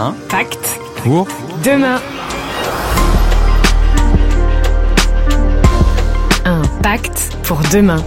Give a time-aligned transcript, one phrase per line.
[0.00, 1.26] Un Pacte pour
[1.64, 2.00] demain.
[6.44, 8.00] Un pacte pour demain.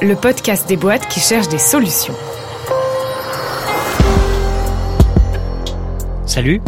[0.00, 2.14] Le podcast des boîtes qui cherchent des solutions.
[6.24, 6.62] Salut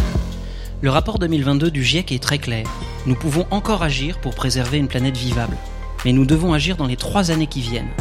[0.80, 2.66] Le rapport 2022 du GIEC est très clair.
[3.06, 5.56] Nous pouvons encore agir pour préserver une planète vivable.
[6.04, 7.92] Mais nous devons agir dans les trois années qui viennent.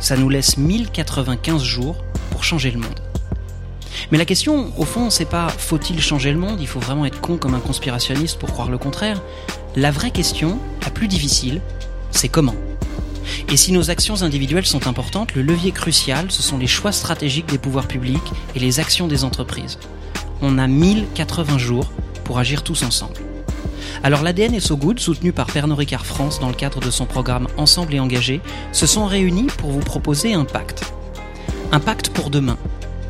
[0.00, 1.96] Ça nous laisse 1095 jours
[2.44, 3.00] changer le monde.
[4.10, 7.20] Mais la question, au fond, c'est pas faut-il changer le monde Il faut vraiment être
[7.20, 9.20] con comme un conspirationniste pour croire le contraire.
[9.76, 11.60] La vraie question, la plus difficile,
[12.10, 12.54] c'est comment
[13.50, 17.46] et si nos actions individuelles sont importantes, le levier crucial, ce sont les choix stratégiques
[17.46, 19.78] des pouvoirs publics et les actions des entreprises.
[20.40, 21.90] On a 1080 jours
[22.24, 23.14] pour agir tous ensemble.
[24.02, 27.06] Alors l'ADN et So Good, soutenu par Pernod Ricard France dans le cadre de son
[27.06, 28.40] programme Ensemble et Engagé,
[28.72, 30.92] se sont réunis pour vous proposer un pacte.
[31.70, 32.56] Un pacte pour demain.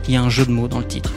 [0.08, 1.12] Il y a un jeu de mots dans le titre.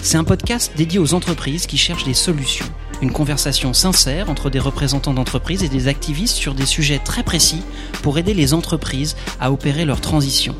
[0.00, 2.64] C'est un podcast dédié aux entreprises qui cherchent des solutions.
[3.02, 7.62] Une conversation sincère entre des représentants d'entreprises et des activistes sur des sujets très précis
[8.02, 10.54] pour aider les entreprises à opérer leur transition.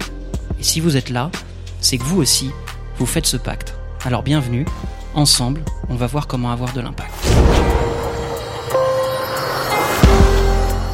[0.58, 1.30] Et si vous êtes là,
[1.80, 2.50] c'est que vous aussi,
[2.98, 3.74] vous faites ce pacte.
[4.04, 4.66] Alors bienvenue,
[5.14, 7.14] ensemble, on va voir comment avoir de l'impact.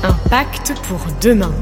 [0.05, 1.53] Un pacte pour demain.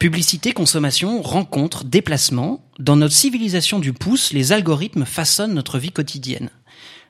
[0.00, 2.64] Publicité, consommation, rencontres, déplacements.
[2.78, 6.48] Dans notre civilisation du pouce, les algorithmes façonnent notre vie quotidienne.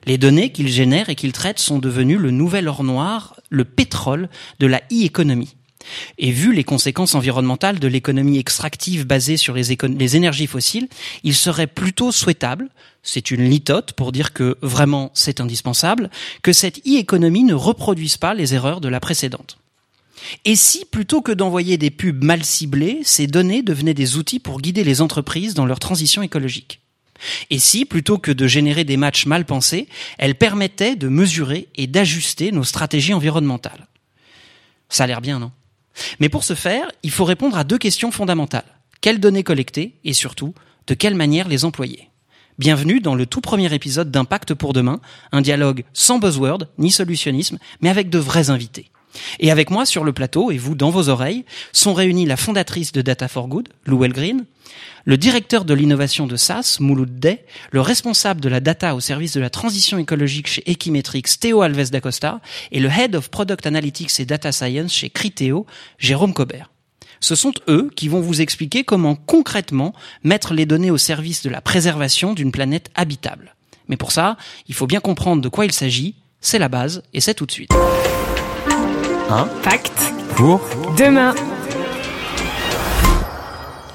[0.05, 4.27] Les données qu'ils génèrent et qu'ils traitent sont devenues le nouvel or noir, le pétrole
[4.59, 5.55] de la e-économie.
[6.17, 10.89] Et vu les conséquences environnementales de l'économie extractive basée sur les, les, énergies fossiles,
[11.23, 12.67] il serait plutôt souhaitable,
[13.03, 16.09] c'est une litote pour dire que vraiment c'est indispensable,
[16.43, 19.60] que cette e-économie ne reproduise pas les erreurs de la précédente.
[20.45, 24.61] Et si, plutôt que d'envoyer des pubs mal ciblées, ces données devenaient des outils pour
[24.61, 26.81] guider les entreprises dans leur transition écologique?
[27.49, 29.87] Et si, plutôt que de générer des matchs mal pensés,
[30.17, 33.87] elles permettaient de mesurer et d'ajuster nos stratégies environnementales?
[34.89, 35.51] Ça a l'air bien, non?
[36.19, 38.65] Mais pour ce faire, il faut répondre à deux questions fondamentales.
[39.01, 40.53] Quelles données collecter et surtout,
[40.87, 42.09] de quelle manière les employer?
[42.59, 44.99] Bienvenue dans le tout premier épisode d'Impact pour demain,
[45.31, 48.90] un dialogue sans buzzword ni solutionnisme, mais avec de vrais invités.
[49.39, 52.91] Et avec moi sur le plateau, et vous dans vos oreilles, sont réunis la fondatrice
[52.91, 54.45] de Data for Good, Lou Green,
[55.05, 59.33] le directeur de l'innovation de SAS, Mouloud Day, le responsable de la data au service
[59.33, 62.39] de la transition écologique chez Equimetrix, Théo Alves d'Acosta,
[62.71, 65.65] et le Head of Product Analytics et Data Science chez Criteo,
[65.97, 66.69] Jérôme Cobert.
[67.19, 71.49] Ce sont eux qui vont vous expliquer comment concrètement mettre les données au service de
[71.49, 73.55] la préservation d'une planète habitable.
[73.87, 77.21] Mais pour ça, il faut bien comprendre de quoi il s'agit, c'est la base, et
[77.21, 77.71] c'est tout de suite.
[79.31, 80.59] Un Pacte pour
[80.97, 81.33] demain.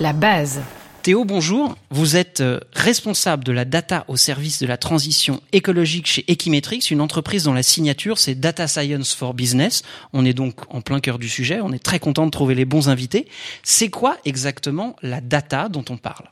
[0.01, 0.63] La base.
[1.03, 1.77] Théo, bonjour.
[1.91, 6.79] Vous êtes euh, responsable de la data au service de la transition écologique chez Equimetrix,
[6.91, 9.83] une entreprise dont la signature c'est Data Science for Business.
[10.15, 11.61] On est donc en plein cœur du sujet.
[11.63, 13.29] On est très content de trouver les bons invités.
[13.63, 16.31] C'est quoi exactement la data dont on parle?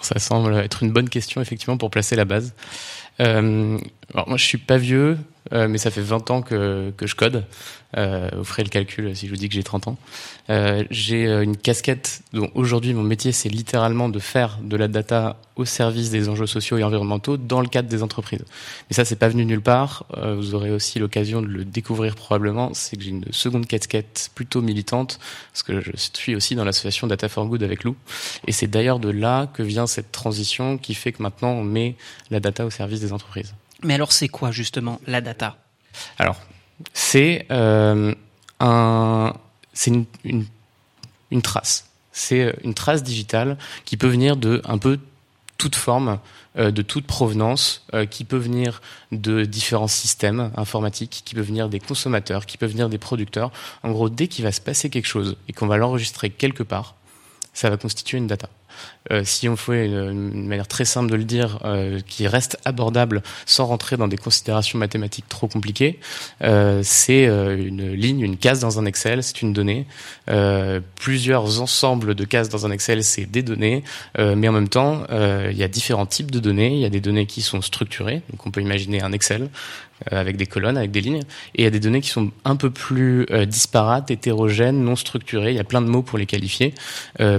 [0.00, 2.54] Ça semble être une bonne question effectivement pour placer la base.
[3.20, 3.78] Euh,
[4.14, 5.18] alors moi je suis pas vieux,
[5.52, 7.44] euh, mais ça fait 20 ans que, que je code.
[7.96, 9.96] Euh, vous ferez le calcul si je vous dis que j'ai 30 ans.
[10.50, 14.88] Euh, j'ai euh, une casquette dont aujourd'hui mon métier c'est littéralement de faire de la
[14.88, 18.44] data au service des enjeux sociaux et environnementaux dans le cadre des entreprises.
[18.90, 20.04] Mais ça c'est pas venu nulle part.
[20.16, 22.74] Euh, vous aurez aussi l'occasion de le découvrir probablement.
[22.74, 25.18] C'est que j'ai une seconde casquette plutôt militante
[25.52, 27.96] parce que je suis aussi dans l'association Data for Good avec Lou.
[28.46, 31.96] Et c'est d'ailleurs de là que vient cette transition qui fait que maintenant on met
[32.30, 33.54] la data au service des entreprises.
[33.86, 35.56] Mais alors c'est quoi justement la data?
[36.18, 36.36] Alors,
[36.92, 38.12] c'est euh,
[39.86, 41.88] une, trace.
[42.12, 44.98] C'est une trace digitale qui peut venir de un peu
[45.56, 46.18] toute forme,
[46.58, 48.82] euh, de toute provenance, euh, qui peut venir
[49.12, 53.52] de différents systèmes informatiques, qui peut venir des consommateurs, qui peut venir des producteurs.
[53.82, 56.94] En gros, dès qu'il va se passer quelque chose et qu'on va l'enregistrer quelque part,
[57.54, 58.50] ça va constituer une data.
[59.12, 63.22] Euh, si on fait une, manière très simple de le dire, euh, qui reste abordable
[63.44, 66.00] sans rentrer dans des considérations mathématiques trop compliquées,
[66.42, 69.86] euh, c'est une ligne, une case dans un Excel, c'est une donnée.
[70.96, 73.82] Plusieurs ensembles de cases dans un Excel, c'est des données,
[74.18, 76.74] mais en même temps, il y a différents types de données.
[76.74, 79.48] Il y a des données qui sont structurées, donc on peut imaginer un Excel
[80.10, 81.22] avec des colonnes, avec des lignes,
[81.54, 85.52] et il y a des données qui sont un peu plus disparates, hétérogènes, non structurées.
[85.52, 86.74] Il y a plein de mots pour les qualifier.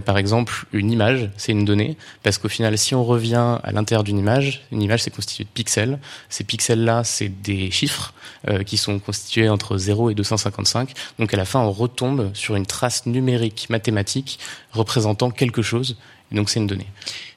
[0.06, 3.72] par exemple, une image image, c'est une donnée, parce qu'au final, si on revient à
[3.72, 6.00] l'intérieur d'une image, une image c'est constitué de pixels.
[6.30, 8.14] Ces pixels-là, c'est des chiffres
[8.48, 10.92] euh, qui sont constitués entre 0 et 255.
[11.20, 14.40] Donc à la fin, on retombe sur une trace numérique mathématique
[14.72, 15.98] représentant quelque chose.
[16.32, 16.88] Et donc c'est une donnée.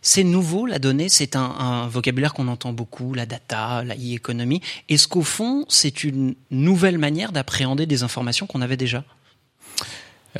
[0.03, 4.61] C'est nouveau, la donnée, c'est un, un vocabulaire qu'on entend beaucoup, la data, la e-economy.
[4.89, 9.05] Est-ce qu'au fond, c'est une nouvelle manière d'appréhender des informations qu'on avait déjà?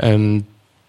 [0.03, 0.41] Euh,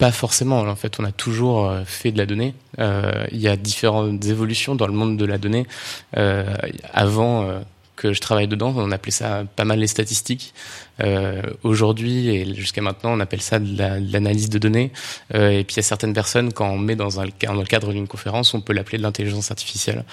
[0.01, 0.61] pas forcément.
[0.61, 2.55] En fait, on a toujours euh, fait de la donnée.
[2.79, 5.67] Euh, il y a différentes évolutions dans le monde de la donnée.
[6.17, 6.55] Euh,
[6.91, 7.61] avant
[7.95, 10.55] que je travaille dedans, on appelait ça pas mal les statistiques.
[11.63, 14.91] Aujourd'hui et jusqu'à maintenant, on appelle ça de l'analyse de, de, données.
[15.33, 17.91] et puis il y a certaines personnes, quand on met dans, un, dans le cadre
[17.91, 20.03] d'une conférence, on peut l'appeler de l'intelligence artificielle.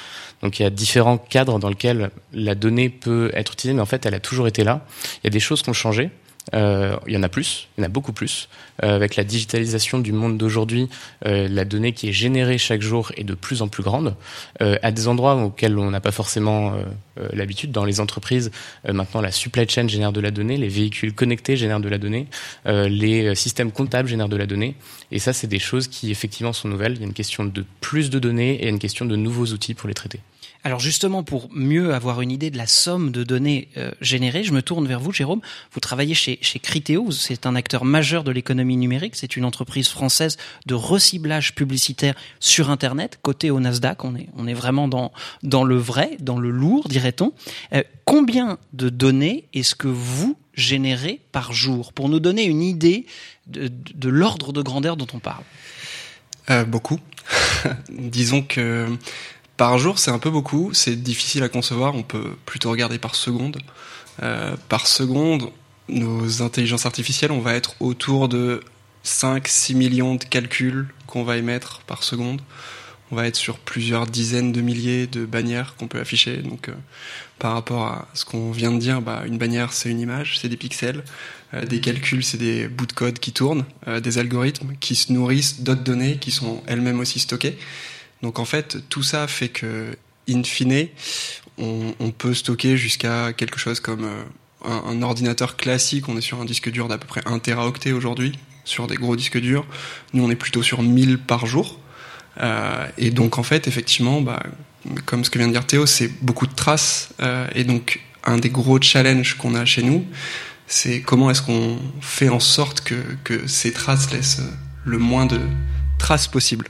[0.42, 3.86] Donc il y a différents cadres dans lesquels la donnée peut être utilisée, mais en
[3.86, 4.84] fait, elle a toujours été là.
[5.22, 6.10] Il y a des choses qui ont changé.
[6.54, 8.48] Euh, il y en a plus, il y en a beaucoup plus.
[8.82, 10.88] Euh, avec la digitalisation du monde d'aujourd'hui,
[11.26, 14.14] euh, la donnée qui est générée chaque jour est de plus en plus grande.
[14.60, 16.74] À des endroits auxquels on n'a pas forcément
[17.32, 18.50] l'habitude, dans les entreprises,
[18.88, 22.26] maintenant la supply chain génère de la donnée, les véhicules connectés génèrent de la donnée,
[22.66, 24.74] les systèmes comptables génèrent de la donnée.
[25.12, 26.94] Et ça, c'est des choses qui effectivement sont nouvelles.
[26.94, 29.74] Il y a une question de plus de données et une question de nouveaux outils
[29.74, 30.20] pour les traiter.
[30.64, 34.52] Alors justement, pour mieux avoir une idée de la somme de données euh, générées, je
[34.52, 35.40] me tourne vers vous, Jérôme.
[35.72, 39.88] Vous travaillez chez, chez Criteo, c'est un acteur majeur de l'économie numérique, c'est une entreprise
[39.88, 45.12] française de reciblage publicitaire sur Internet, côté au Nasdaq, on est, on est vraiment dans,
[45.44, 47.32] dans le vrai, dans le lourd, dirait-on.
[47.72, 51.92] Euh, combien de données est-ce que vous générez par jour?
[51.92, 53.06] Pour nous donner une idée
[53.46, 55.44] de, de, l'ordre de grandeur dont on parle.
[56.50, 56.98] Euh, beaucoup.
[57.90, 58.88] Disons que
[59.58, 63.14] par jour, c'est un peu beaucoup, c'est difficile à concevoir, on peut plutôt regarder par
[63.14, 63.58] seconde.
[64.22, 65.50] Euh, par seconde,
[65.88, 68.62] nos intelligences artificielles, on va être autour de
[69.04, 72.40] 5-6 millions de calculs qu'on va émettre par seconde.
[73.10, 76.36] On va être sur plusieurs dizaines de milliers de bannières qu'on peut afficher.
[76.38, 76.74] Donc, euh,
[77.38, 80.48] par rapport à ce qu'on vient de dire, bah, une bannière, c'est une image, c'est
[80.48, 81.02] des pixels.
[81.54, 85.12] Euh, des calculs, c'est des bouts de code qui tournent, euh, des algorithmes qui se
[85.12, 87.58] nourrissent d'autres données qui sont elles-mêmes aussi stockées.
[88.22, 89.96] Donc en fait, tout ça fait que,
[90.28, 90.88] in fine,
[91.58, 94.22] on, peut stocker jusqu'à quelque chose comme euh,
[94.64, 96.08] un, un, ordinateur classique.
[96.08, 99.16] On est sur un disque dur d'à peu près 1 teraoctet aujourd'hui, sur des gros
[99.16, 99.66] disques durs.
[100.12, 101.78] Nous, on est plutôt sur 1000 par jour.
[102.40, 104.42] Euh, et donc en fait, effectivement, bah,
[105.04, 107.10] comme ce que vient de dire Théo, c'est beaucoup de traces.
[107.20, 110.04] Euh, et donc un des gros challenges qu'on a chez nous,
[110.66, 112.94] c'est comment est-ce qu'on fait en sorte que,
[113.24, 114.42] que ces traces laissent
[114.84, 115.40] le moins de
[115.98, 116.68] traces possible.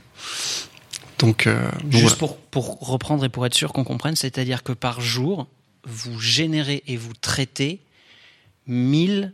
[1.19, 2.15] Donc, euh, juste voilà.
[2.17, 5.47] pour, pour reprendre et pour être sûr qu'on comprenne, c'est-à-dire que par jour,
[5.85, 7.81] vous générez et vous traitez
[8.67, 9.33] 1000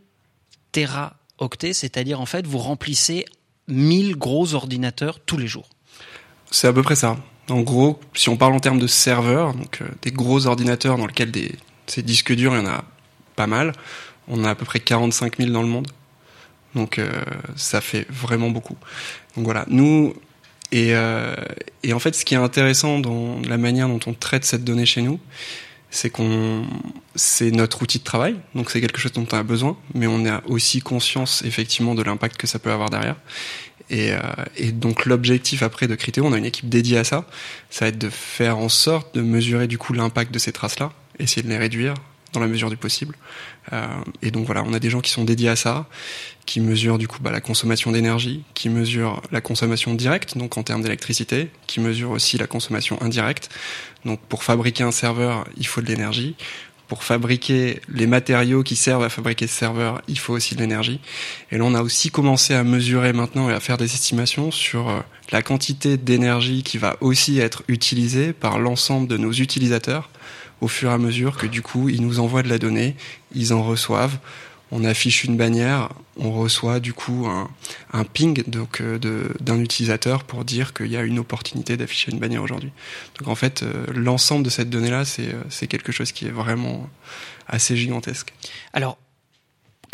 [0.72, 3.26] téraoctets, c'est-à-dire en fait vous remplissez
[3.68, 5.70] 1000 gros ordinateurs tous les jours.
[6.52, 7.18] C'est à peu près ça.
[7.50, 11.06] En gros, si on parle en termes de serveurs, donc euh, des gros ordinateurs dans
[11.06, 11.56] lesquels des,
[11.86, 12.84] ces disques durs, il y en a
[13.36, 13.74] pas mal.
[14.28, 15.88] On a à peu près 45 000 dans le monde.
[16.74, 17.10] Donc euh,
[17.56, 18.78] ça fait vraiment beaucoup.
[19.36, 20.14] Donc voilà, nous,
[20.72, 21.36] et, euh,
[21.84, 24.86] et, en fait, ce qui est intéressant dans la manière dont on traite cette donnée
[24.86, 25.20] chez nous,
[25.90, 26.66] c'est qu'on,
[27.16, 30.26] c'est notre outil de travail, donc c'est quelque chose dont on a besoin, mais on
[30.26, 33.16] a aussi conscience effectivement de l'impact que ça peut avoir derrière.
[33.90, 34.20] Et, euh,
[34.58, 37.28] et donc l'objectif après de Criteo, on a une équipe dédiée à ça,
[37.70, 40.92] ça va être de faire en sorte de mesurer du coup l'impact de ces traces-là,
[41.20, 41.94] essayer de les réduire
[42.36, 43.16] dans la mesure du possible.
[43.74, 43.88] Euh,
[44.22, 45.88] et donc voilà, on a des gens qui sont dédiés à ça,
[46.46, 50.64] qui mesurent du coup bah, la consommation d'énergie, qui mesurent la consommation directe, donc en
[50.64, 53.50] termes d'électricité, qui mesurent aussi la consommation indirecte.
[54.06, 56.36] Donc pour fabriquer un serveur, il faut de l'énergie.
[56.88, 61.00] Pour fabriquer les matériaux qui servent à fabriquer ce serveur, il faut aussi de l'énergie.
[61.52, 64.90] Et là, on a aussi commencé à mesurer maintenant et à faire des estimations sur
[64.90, 65.00] euh,
[65.32, 70.12] la quantité d'énergie qui va aussi être utilisée par l'ensemble de nos utilisateurs
[70.62, 72.96] au fur et à mesure que du coup ils nous envoient de la donnée,
[73.34, 74.18] ils en reçoivent,
[74.72, 78.98] on affiche une bannière, on reçoit du coup un, ping donc euh,
[79.40, 82.72] d'un utilisateur pour dire qu'il y a une opportunité d'afficher une bannière aujourd'hui.
[83.20, 86.32] Donc en fait, euh, l'ensemble de cette donnée là, c'est c'est quelque chose qui est
[86.32, 86.90] vraiment
[87.48, 88.34] assez gigantesque.
[88.74, 88.98] Alors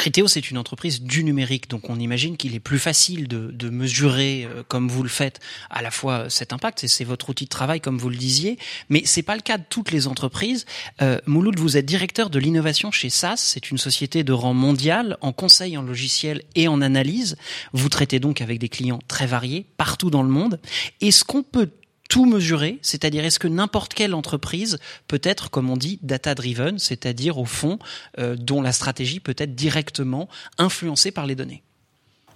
[0.01, 3.69] Criteo, c'est une entreprise du numérique, donc on imagine qu'il est plus facile de, de
[3.69, 5.39] mesurer, euh, comme vous le faites,
[5.69, 8.57] à la fois cet impact, et c'est votre outil de travail, comme vous le disiez,
[8.89, 10.65] mais c'est pas le cas de toutes les entreprises.
[11.03, 15.17] Euh, Mouloud, vous êtes directeur de l'innovation chez SAS, c'est une société de rang mondial
[15.21, 17.37] en conseil en logiciel et en analyse.
[17.71, 20.59] Vous traitez donc avec des clients très variés, partout dans le monde.
[21.01, 21.69] Est-ce qu'on peut
[22.11, 27.37] tout mesurer, c'est-à-dire est-ce que n'importe quelle entreprise peut être, comme on dit, data-driven, c'est-à-dire
[27.37, 27.79] au fond,
[28.19, 30.27] euh, dont la stratégie peut être directement
[30.57, 31.63] influencée par les données.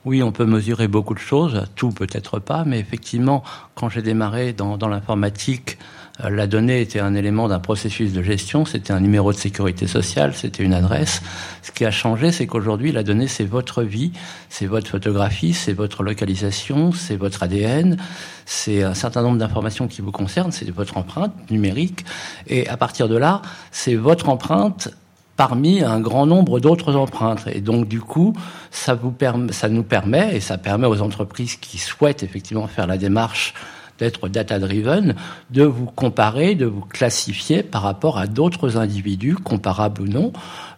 [0.06, 4.54] Oui, on peut mesurer beaucoup de choses, tout peut-être pas, mais effectivement, quand j'ai démarré
[4.54, 5.78] dans, l'informatique,
[6.24, 10.34] la donnée était un élément d'un processus de gestion, c'était un numéro de sécurité sociale,
[10.34, 11.22] c'était une adresse.
[11.62, 14.12] Ce qui a changé, c'est qu'aujourd'hui, la donnée, c'est votre vie,
[14.50, 17.98] c'est votre photographie, c'est votre localisation, c'est votre ADN,
[18.46, 22.06] c'est un certain nombre d'informations qui vous concernent, c'est votre empreinte numérique.
[22.48, 23.42] Et à partir de là,
[23.72, 24.90] c'est votre empreinte
[25.36, 27.44] parmi un grand nombre d'autres empreintes.
[27.52, 28.34] Et donc, du coup,
[28.72, 32.88] ça, vous permet, ça nous permet, et ça permet aux entreprises qui souhaitent effectivement faire
[32.88, 33.54] la démarche
[34.00, 35.16] d'être data-driven,
[35.52, 40.34] de vous comparer, de vous classifier par rapport à d'autres individus, comparables ou non,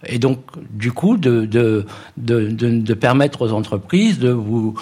[0.05, 0.39] et donc
[0.71, 1.85] du coup de, de,
[2.17, 4.75] de, de, permettre aux entreprises de vous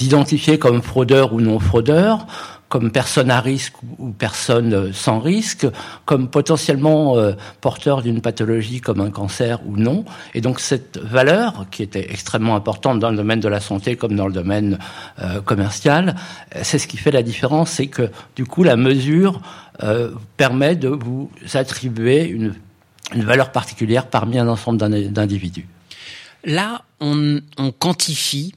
[0.00, 2.26] identifier comme fraudeur ou non fraudeur,
[2.70, 5.66] comme personne à risque ou personne sans risque,
[6.04, 10.04] comme potentiellement euh, porteur d'une pathologie comme un cancer ou non.
[10.34, 14.14] Et donc cette valeur, qui était extrêmement importante dans le domaine de la santé comme
[14.14, 14.78] dans le domaine
[15.20, 16.14] euh, commercial,
[16.62, 19.40] c'est ce qui fait la différence, c'est que du coup la mesure
[19.82, 22.54] euh, permet de vous attribuer une,
[23.16, 25.66] une valeur particulière parmi un ensemble d'individus.
[26.44, 28.54] Là, on, on quantifie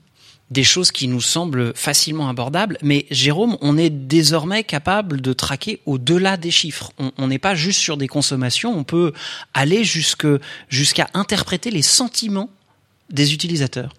[0.52, 2.78] des choses qui nous semblent facilement abordables.
[2.82, 6.92] Mais Jérôme, on est désormais capable de traquer au-delà des chiffres.
[7.18, 9.14] On n'est pas juste sur des consommations, on peut
[9.54, 12.50] aller jusqu'à interpréter les sentiments
[13.10, 13.94] des utilisateurs.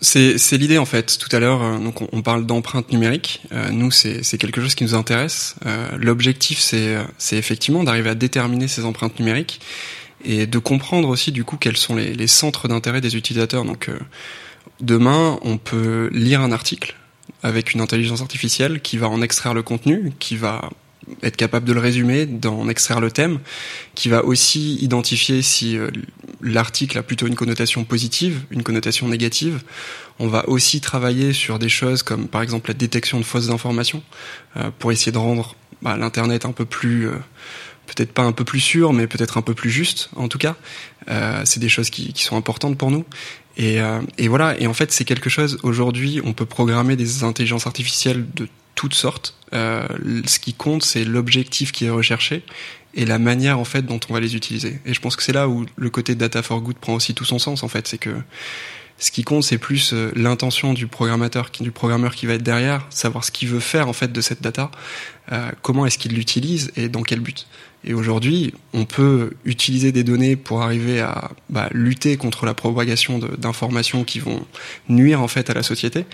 [0.00, 1.18] C'est l'idée en fait.
[1.18, 1.78] Tout à l'heure, euh,
[2.12, 3.42] on, parle d'empreinte numérique.
[3.52, 5.56] Euh, nous, c'est quelque chose qui nous intéresse.
[5.66, 9.60] Euh, l'objectif, c'est effectivement d'arriver à déterminer ces empreintes numériques
[10.24, 13.64] et de comprendre aussi du coup quels sont les, les centres d'intérêt des utilisateurs.
[13.64, 13.90] Donc
[14.80, 16.94] Demain, on peut lire un article
[17.42, 20.70] avec une intelligence artificielle qui va en extraire le contenu, qui va
[21.22, 23.38] être capable de le résumer, d'en extraire le thème,
[23.94, 25.90] qui va aussi identifier si euh,
[26.40, 29.62] l'article a plutôt une connotation positive, une connotation négative.
[30.18, 34.02] On va aussi travailler sur des choses comme par exemple la détection de fausses informations
[34.56, 37.16] euh, pour essayer de rendre bah, l'internet un peu plus euh,
[37.86, 40.56] peut-être pas un peu plus sûr, mais peut-être un peu plus juste en tout cas.
[41.44, 43.06] c'est des choses qui, qui, sont importantes pour nous.
[43.58, 47.24] Et, euh, et, voilà, et en fait, c'est quelque chose, aujourd'hui, on peut programmer des
[47.24, 49.34] intelligences artificielles de toutes sortes.
[49.52, 49.86] Euh,
[50.24, 52.44] ce qui compte, c'est l'objectif qui est recherché
[52.94, 54.80] et la manière, en fait, dont on va les utiliser.
[54.86, 57.24] Et je pense que c'est là où le côté data for good prend aussi tout
[57.24, 57.88] son sens, en fait.
[57.88, 58.14] C'est que
[58.98, 63.30] ce qui compte, c'est plus euh, l'intention du programmeur qui va être derrière, savoir ce
[63.30, 64.70] qu'il veut faire, en fait, de cette data,
[65.32, 67.46] euh, comment est-ce qu'il l'utilise et dans quel but.
[67.84, 73.18] Et aujourd'hui, on peut utiliser des données pour arriver à bah, lutter contre la propagation
[73.18, 74.44] d'informations qui vont
[74.88, 76.04] nuire en fait à la société.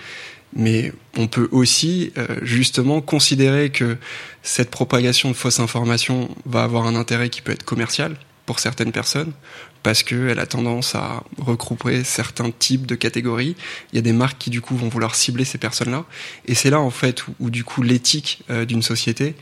[0.55, 3.97] Mais on peut aussi euh, justement considérer que
[4.41, 8.91] cette propagation de fausses informations va avoir un intérêt qui peut être commercial pour certaines
[8.91, 9.33] personnes,
[9.85, 13.55] parce qu'elle a tendance à regrouper certains types de catégories.
[13.93, 16.05] Il y a des marques qui du coup vont vouloir cibler ces personnes-là.
[16.47, 19.35] Et c'est là en fait où, du coup l'éthique euh, d'une société,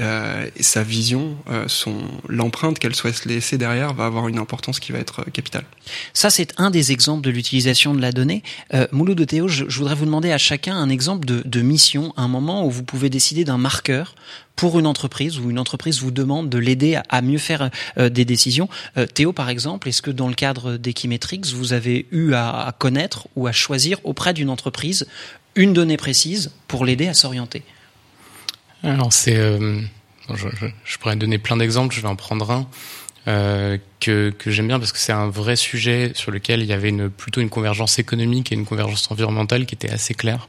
[0.00, 1.94] euh, sa vision, euh, son
[2.28, 5.64] l'empreinte qu'elle souhaite laisser derrière va avoir une importance qui va être capitale.
[6.12, 8.42] Ça c'est un des exemples de l'utilisation de la donnée.
[8.90, 12.66] Mouloud de Théo, je, voudrais vous demander à chacun un exemple de, mission, un moment
[12.66, 14.16] où vous pouvez décider d'un marqueur
[14.56, 18.68] pour une entreprise ou une entreprise vous demande de l'aider à, mieux faire des décisions.
[19.14, 23.46] Théo, par exemple, est-ce que dans le cadre d'Equimetrix, vous avez eu à, connaître ou
[23.46, 25.06] à choisir auprès d'une entreprise
[25.54, 27.62] une donnée précise pour l'aider à s'orienter
[28.82, 29.80] Alors c'est, euh,
[30.32, 31.94] je, pourrais donner plein d'exemples.
[31.94, 32.68] Je vais en prendre un.
[33.26, 36.74] Euh, que, que j'aime bien parce que c'est un vrai sujet sur lequel il y
[36.74, 40.46] avait plutôt une convergence économique et une convergence environnementale qui était assez claire.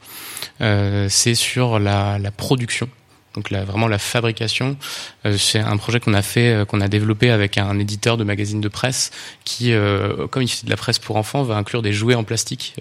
[0.60, 2.90] Euh, c'est sur la production
[3.36, 4.78] donc là, vraiment la fabrication.
[5.26, 8.24] Euh, c'est un projet qu'on a fait, euh, qu'on a développé avec un éditeur de
[8.24, 9.12] magazine de presse
[9.44, 12.24] qui, euh, comme il fait de la presse pour enfants, va inclure des jouets en
[12.24, 12.76] plastique.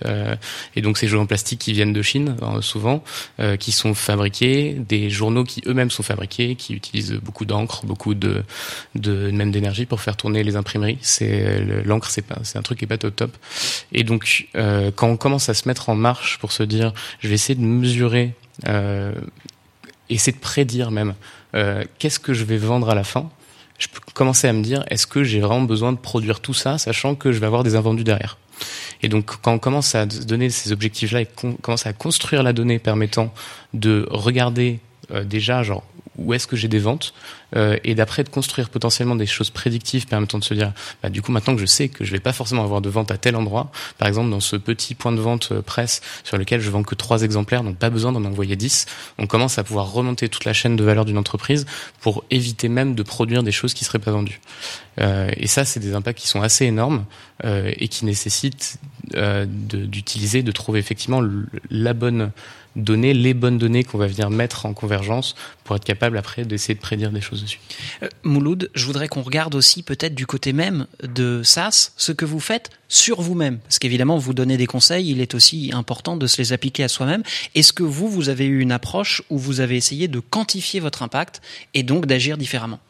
[0.76, 3.02] Et donc ces jouets en plastique qui viennent de Chine, souvent,
[3.58, 8.42] qui sont fabriqués, des journaux qui eux-mêmes sont fabriqués, qui utilisent beaucoup d'encre, beaucoup de,
[8.94, 10.99] de même d'énergie pour faire tourner les imprimeries.
[11.00, 13.37] C'est l'encre, c'est pas, c'est un truc qui est pas top top.
[13.92, 17.34] Et donc quand on commence à se mettre en marche pour se dire, je vais
[17.34, 18.34] essayer de mesurer
[18.68, 19.12] euh,
[20.11, 21.14] essayer de prédire même
[21.54, 23.30] euh, qu'est-ce que je vais vendre à la fin,
[23.78, 26.78] je peux commencer à me dire est-ce que j'ai vraiment besoin de produire tout ça,
[26.78, 28.38] sachant que je vais avoir des invendus derrière?
[29.02, 32.52] Et donc quand on commence à donner ces objectifs-là et qu'on commence à construire la
[32.52, 33.32] donnée permettant
[33.73, 34.78] de regarder
[35.11, 35.84] euh, déjà genre
[36.18, 37.14] où est-ce que j'ai des ventes
[37.56, 41.23] euh, et d'après de construire potentiellement des choses prédictives permettant de se dire bah, du
[41.23, 43.37] coup maintenant que je sais que je vais pas forcément avoir de vente à tel
[43.37, 46.83] endroit par exemple dans ce petit point de vente euh, presse sur lequel je vends
[46.83, 48.87] que trois exemplaires donc pas besoin d'en envoyer 10
[49.18, 51.66] on commence à pouvoir remonter toute la chaîne de valeur d'une entreprise
[52.00, 54.40] pour éviter même de produire des choses qui seraient pas vendues.
[54.99, 57.04] Et ça, c'est des impacts qui sont assez énormes
[57.42, 58.78] et qui nécessitent
[59.12, 61.23] d'utiliser, de, de trouver effectivement
[61.71, 62.30] la bonne
[62.76, 66.75] donner les bonnes données qu'on va venir mettre en convergence pour être capable après d'essayer
[66.75, 67.61] de prédire des choses dessus.
[68.02, 72.25] Euh, Mouloud, je voudrais qu'on regarde aussi peut-être du côté même de SaaS ce que
[72.25, 73.59] vous faites sur vous-même.
[73.59, 76.88] Parce qu'évidemment, vous donnez des conseils, il est aussi important de se les appliquer à
[76.88, 77.23] soi-même.
[77.54, 81.02] Est-ce que vous, vous avez eu une approche où vous avez essayé de quantifier votre
[81.02, 81.40] impact
[81.75, 82.81] et donc d'agir différemment?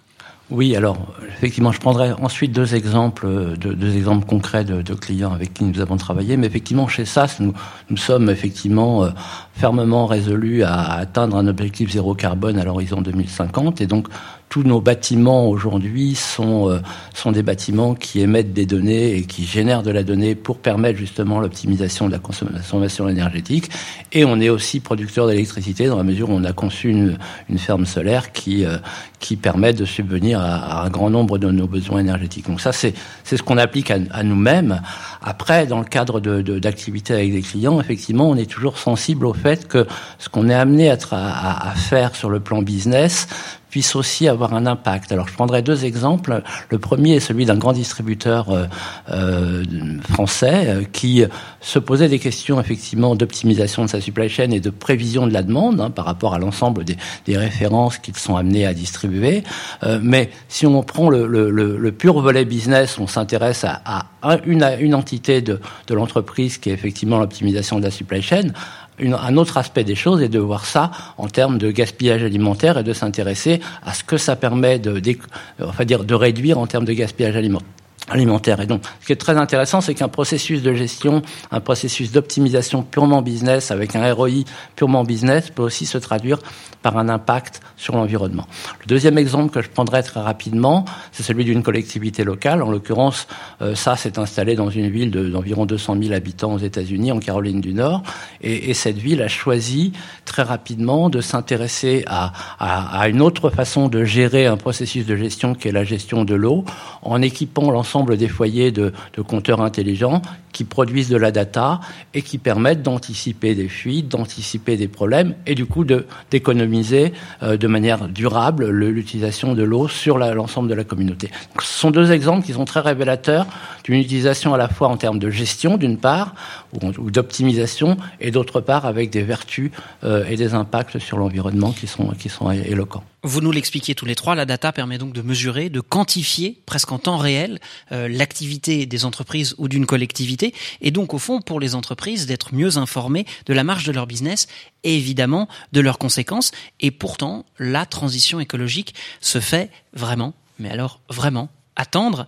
[0.51, 0.99] Oui, alors
[1.29, 5.81] effectivement, je prendrai ensuite deux exemples, deux, deux exemples concrets de, clients avec qui nous
[5.81, 6.37] avons travaillé.
[6.37, 7.55] Mais effectivement, chez SAS, nous,
[7.89, 9.11] nous sommes effectivement euh,
[9.55, 14.09] fermement résolus à atteindre un objectif zéro carbone à l'horizon 2050, et donc
[14.55, 16.79] tous nos bâtiments aujourd'hui sont euh,
[17.13, 20.97] sont des bâtiments qui émettent des données et qui génèrent de la donnée pour permettre
[20.97, 23.69] justement l'optimisation de la consommation énergétique.
[24.13, 27.19] Et on est aussi producteur d'électricité dans la mesure où on a conçu une,
[27.49, 28.77] une ferme solaire qui euh,
[29.19, 32.47] qui permet de subvenir à, un grand nombre de nos besoins énergétiques.
[32.47, 32.95] Donc ça c'est
[33.25, 34.81] ce qu'on applique à, nous-mêmes.
[35.21, 39.35] Après, dans le cadre de d'activités avec des clients, effectivement, on est toujours sensible au
[39.35, 39.85] fait que
[40.21, 43.27] ce qu'on est amené à, à, à faire sur le plan business
[43.75, 45.11] puisse aussi avoir un impact.
[45.11, 46.43] Alors je prendrai deux exemples.
[46.71, 48.67] Le premier est celui d'un grand distributeur euh,
[49.11, 49.65] euh,
[50.13, 51.25] français euh, qui
[51.61, 55.43] se posait des questions effectivement d'optimisation de sa supply chain et de prévision de la
[55.43, 59.43] demande hein, par rapport à l'ensemble des, des, références qu'ils sont amenés à distribuer.
[59.83, 63.83] Euh, mais si on prend le, le, le, pur volet business, on s'intéresse à,
[64.23, 68.53] à, une, une entité de, de l'entreprise qui est effectivement l'optimisation de la supply chain
[68.99, 72.79] une, un autre aspect des choses est de voir ça en termes de gaspillage alimentaire
[72.79, 75.17] et de s'intéresser à ce que ça permet de, de,
[75.63, 77.69] enfin dire, de réduire en termes de gaspillage alimentaire
[78.11, 78.61] alimentaire.
[78.61, 82.83] Et donc, ce qui est très intéressant, c'est qu'un processus de gestion, un processus d'optimisation
[82.83, 84.45] purement business, avec un ROI
[84.77, 86.39] purement business, peut aussi se traduire
[86.83, 88.47] par un impact sur l'environnement.
[88.81, 92.63] Le deuxième exemple que je prendrai très rapidement, c'est celui d'une collectivité locale.
[92.63, 93.27] En l'occurrence,
[93.63, 97.63] euh, ça s'est installé dans une ville d'environ 200 000 habitants aux États-Unis, en Caroline
[97.63, 98.03] du Nord,
[98.43, 99.93] et, et, cette ville a choisi
[100.27, 105.17] très rapidement de s'intéresser à, à, à une autre façon de gérer un processus de
[105.17, 106.65] gestion qui est la gestion de l'eau,
[107.03, 110.21] en équipant l'ensemble des foyers de, de compteurs intelligents
[110.53, 111.81] qui produisent de la data
[112.15, 117.67] et qui permettent d'anticiper des fuites, d'anticiper des problèmes et du coup d'économiser euh, de
[117.67, 121.31] manière durable l'utilisation de l'eau sur l'ensemble de la communauté.
[121.61, 123.47] Ce sont deux exemples qui sont très révélateurs
[123.85, 126.35] d'une utilisation à la fois en termes de gestion d'une part
[126.83, 129.71] ou, d'optimisation et d'autre part avec des vertus
[130.03, 133.05] euh, et des impacts sur l'environnement qui sont, qui sont éloquents.
[133.23, 136.93] Vous nous l'expliquiez tous les trois, la data permet donc de mesurer, de quantifier presque
[136.93, 137.59] en temps réel
[137.91, 142.55] euh, l'activité des entreprises ou d'une collectivité, et donc au fond pour les entreprises d'être
[142.55, 144.47] mieux informées de la marge de leur business
[144.83, 146.51] et évidemment de leurs conséquences.
[146.81, 152.27] Et pourtant, la transition écologique se fait vraiment, mais alors vraiment, attendre.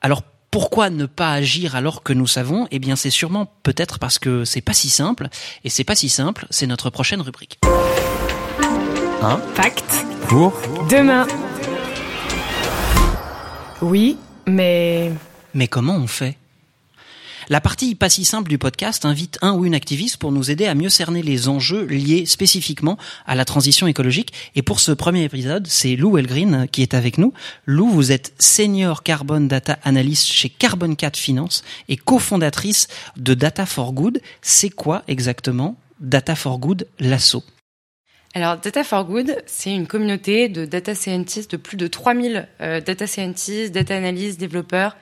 [0.00, 0.22] Alors
[0.54, 2.68] pourquoi ne pas agir alors que nous savons?
[2.70, 5.28] Eh bien, c'est sûrement peut-être parce que c'est pas si simple,
[5.64, 6.46] et c'est pas si simple.
[6.48, 7.58] C'est notre prochaine rubrique.
[9.20, 10.52] Un pacte pour?
[10.88, 11.26] Demain.
[13.82, 15.10] Oui, mais...
[15.54, 16.38] Mais comment on fait?
[17.48, 20.66] La partie pas si simple du podcast invite un ou une activiste pour nous aider
[20.66, 24.32] à mieux cerner les enjeux liés spécifiquement à la transition écologique.
[24.54, 27.32] Et pour ce premier épisode, c'est Lou Elgreen qui est avec nous.
[27.66, 33.66] Lou, vous êtes senior carbon data analyst chez Carbon 4 Finance et cofondatrice de Data
[33.66, 34.20] for Good.
[34.42, 37.44] C'est quoi exactement Data for Good, l'assaut?
[38.36, 42.80] Alors, Data for Good, c'est une communauté de data scientists, de plus de 3000 euh,
[42.80, 44.96] data scientists, data analystes, développeurs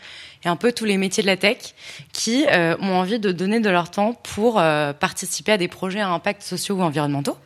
[0.44, 1.74] et un peu tous les métiers de la tech
[2.12, 6.00] qui euh, ont envie de donner de leur temps pour euh, participer à des projets
[6.00, 7.38] à impact sociaux ou environnementaux.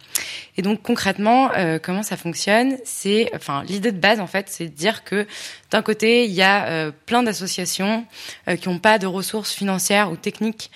[0.57, 4.69] Et donc concrètement, euh, comment ça fonctionne C'est, enfin, l'idée de base en fait, c'est
[4.69, 5.27] de dire que
[5.71, 8.07] d'un côté, il y a euh, plein d'associations
[8.49, 10.71] euh, qui n'ont pas de ressources financières ou techniques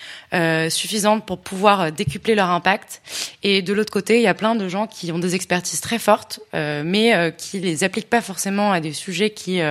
[0.69, 3.01] suffisantes pour pouvoir décupler leur impact,
[3.43, 5.99] et de l'autre côté, il y a plein de gens qui ont des expertises très
[5.99, 9.61] fortes, mais qui les appliquent pas forcément à des sujets qui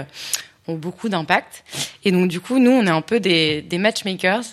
[0.77, 1.65] beaucoup d'impact.
[2.05, 4.45] Et donc, du coup, nous, on est un peu des, matchmakers.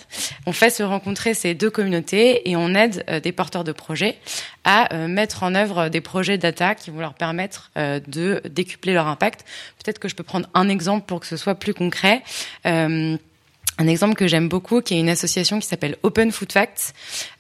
[0.46, 4.18] On fait se rencontrer ces deux communautés et on aide euh, des porteurs de projets
[4.64, 8.94] à euh, mettre en œuvre des projets data qui vont leur permettre euh, de décupler
[8.94, 9.46] leur impact.
[9.84, 12.22] Peut-être que je peux prendre un exemple pour que ce soit plus concret
[13.78, 16.94] un exemple que j'aime beaucoup, qui est une association qui s'appelle Open Food Facts,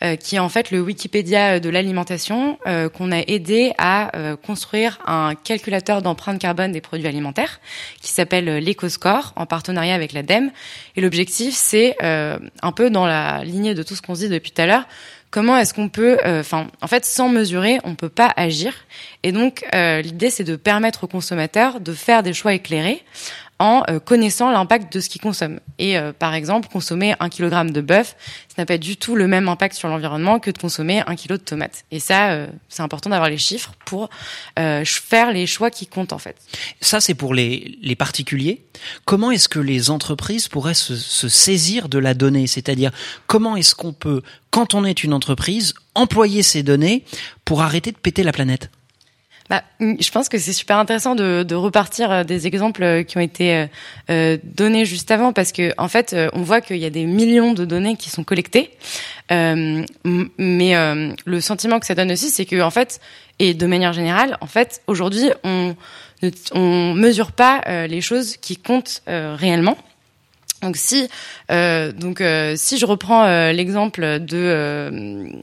[0.04, 4.36] euh, qui est en fait le Wikipédia de l'alimentation, euh, qu'on a aidé à euh,
[4.36, 7.60] construire un calculateur d'empreinte carbone des produits alimentaires,
[8.02, 10.52] qui s'appelle l'EcoScore, en partenariat avec l'ADEME.
[10.95, 14.52] Et l'objectif, c'est un peu dans la lignée de tout ce qu'on se dit depuis
[14.52, 14.86] tout à l'heure,
[15.32, 18.73] comment est-ce qu'on peut, enfin, en fait, sans mesurer, on peut pas agir.
[19.23, 23.04] Et donc, l'idée, c'est de permettre aux consommateurs de faire des choix éclairés
[23.60, 25.60] en euh, connaissant l'impact de ce qu'ils consomment.
[25.80, 28.15] Et euh, par exemple, consommer un kilogramme de bœuf,
[28.48, 31.38] ça n'a pas du tout le même impact sur l'environnement que de consommer un kilo
[31.38, 31.86] de tomates.
[31.91, 34.10] Et ça, euh, c'est important d'avoir les chiffres pour
[34.56, 36.36] faire les choix qui comptent en fait.
[36.82, 38.63] Ça, c'est pour les, les particuliers.
[39.06, 42.48] Comment est-ce que les entreprises pourraient se, se saisir de la donnée?
[42.48, 42.91] C'est-à-dire,
[43.28, 47.04] comment est-ce qu'on peut, quand on est une entreprise, employer ces données
[47.46, 48.70] pour arrêter de péter la planète?
[49.50, 53.22] Bah, je pense que c'est super intéressant de, repartir euh, des exemples euh, qui ont
[53.22, 53.68] été
[54.10, 57.54] euh, donnés juste avant, parce que en fait, on voit qu'il y a des millions
[57.54, 58.72] de données qui sont collectées,
[59.30, 60.74] mais
[61.26, 63.00] le sentiment que ça donne aussi, c'est que en fait,
[63.40, 65.76] et de manière générale, en fait, aujourd'hui, on
[66.52, 69.78] on mesure pas les choses qui comptent réellement.
[70.62, 71.08] Donc si
[71.50, 72.24] donc
[72.56, 75.41] si je reprends l'exemple de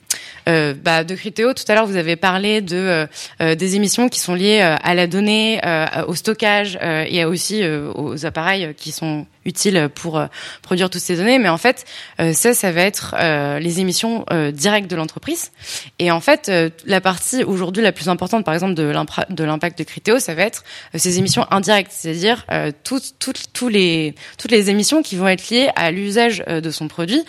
[0.49, 3.07] euh, bah, de Criteo, tout à l'heure, vous avez parlé de euh,
[3.41, 5.61] euh, des émissions qui sont liées à la donnée,
[6.07, 7.63] au stockage et aussi
[7.95, 10.23] aux appareils qui sont utiles pour
[10.63, 11.39] produire toutes ces données.
[11.39, 11.85] Mais en fait,
[12.33, 13.15] ça, ça va être
[13.59, 15.51] les émissions directes de l'entreprise.
[15.99, 16.51] Et en fait,
[16.85, 20.65] la partie aujourd'hui la plus importante, par exemple, de l'impact de Criteo, ça va être
[20.95, 22.45] ces émissions indirectes, c'est-à-dire
[22.85, 26.89] toutes, toutes, tous les, toutes les émissions qui vont être liées à l'usage de son
[26.89, 27.25] produit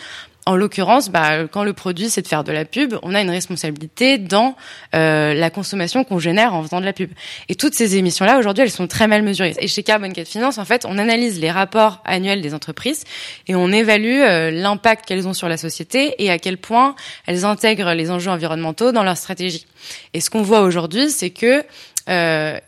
[0.46, 3.30] en l'occurrence, bah, quand le produit c'est de faire de la pub, on a une
[3.30, 4.54] responsabilité dans
[4.94, 7.10] euh, la consommation qu'on génère en faisant de la pub.
[7.48, 9.54] Et toutes ces émissions-là, aujourd'hui, elles sont très mal mesurées.
[9.58, 13.02] Et chez Carbon 4 Finance, en fait, on analyse les rapports annuels des entreprises
[13.48, 16.94] et on évalue euh, l'impact qu'elles ont sur la société et à quel point
[17.26, 19.66] elles intègrent les enjeux environnementaux dans leur stratégie.
[20.14, 21.64] Et ce qu'on voit aujourd'hui, c'est que
[22.08, 22.58] euh,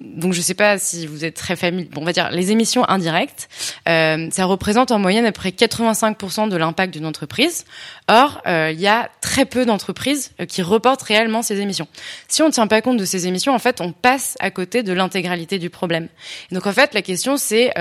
[0.00, 1.88] donc je sais pas si vous êtes très familier.
[1.92, 3.48] Bon, on va dire les émissions indirectes,
[3.88, 7.64] euh, ça représente en moyenne à peu près 85% de l'impact d'une entreprise.
[8.08, 11.86] Or, euh, il y a très peu d'entreprises euh, qui reportent réellement ces émissions.
[12.26, 14.82] Si on ne tient pas compte de ces émissions, en fait, on passe à côté
[14.82, 16.08] de l'intégralité du problème.
[16.50, 17.72] donc en fait, la question c'est,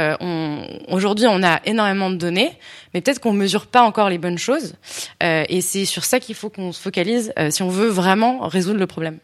[0.89, 2.51] aujourd'hui, on a énormément de données,
[2.93, 4.75] mais peut-être qu'on mesure pas encore les bonnes choses.
[5.21, 8.87] et c'est sur ça qu'il faut qu'on se focalise si on veut vraiment résoudre le
[8.87, 9.17] problème.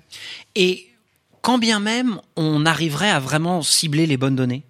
[0.55, 0.92] Et
[1.43, 4.63] quand bien même on arriverait à vraiment cibler les bonnes données.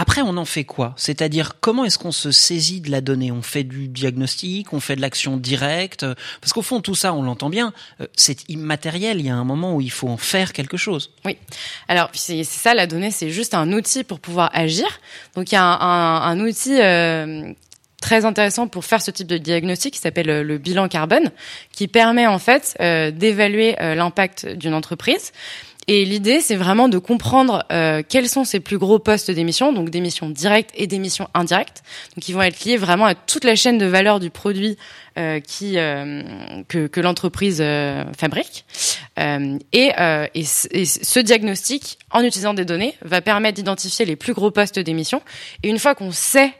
[0.00, 0.94] Après, on en fait quoi?
[0.96, 3.32] C'est-à-dire, comment est-ce qu'on se saisit de la donnée?
[3.32, 6.06] On fait du diagnostic, on fait de l'action directe?
[6.40, 9.18] Parce qu'au fond, tout ça, on l'entend bien, euh, c'est immatériel.
[9.18, 11.10] Il y a un moment où il faut en faire quelque chose.
[11.24, 11.36] Oui.
[11.88, 15.00] Alors, c'est ça, la donnée, c'est juste un outil pour pouvoir agir.
[15.34, 17.52] Donc, il y a un, un, outil euh,
[18.00, 21.30] très intéressant pour faire ce type de diagnostic qui s'appelle euh, le bilan carbone,
[21.72, 25.32] qui permet en fait euh, d'évaluer euh, l'impact d'une entreprise.
[25.90, 27.64] Et l'idée, c'est vraiment de comprendre
[28.10, 31.82] quels sont ses plus gros postes d'émissions, donc d'émissions directes et d'émissions indirectes.
[32.14, 34.76] Donc, ils vont être liés vraiment à toute la chaîne de valeur du produit
[35.16, 37.64] qui que, l'entreprise
[38.18, 38.66] fabrique.
[39.16, 39.92] Et,
[40.44, 45.22] ce diagnostic, en utilisant des données, va permettre d'identifier les plus gros postes d'émissions.
[45.62, 46.52] Et une fois qu'on sait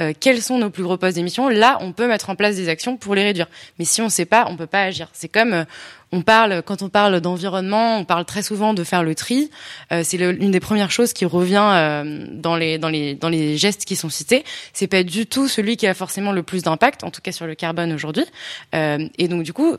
[0.00, 2.68] euh, quels sont nos plus gros postes d'émission, là, on peut mettre en place des
[2.68, 3.48] actions pour les réduire.
[3.78, 5.08] Mais si on ne sait pas, on peut pas agir.
[5.12, 5.64] C'est comme euh,
[6.12, 9.50] on parle quand on parle d'environnement, on parle très souvent de faire le tri.
[9.92, 12.88] Euh, c'est l'une des premières choses qui revient dans les dans
[13.28, 14.44] les gestes qui sont cités.
[14.72, 17.46] C'est pas du tout celui qui a forcément le plus d'impact, en tout cas sur
[17.46, 18.24] le carbone aujourd'hui.
[18.74, 19.78] et donc du coup,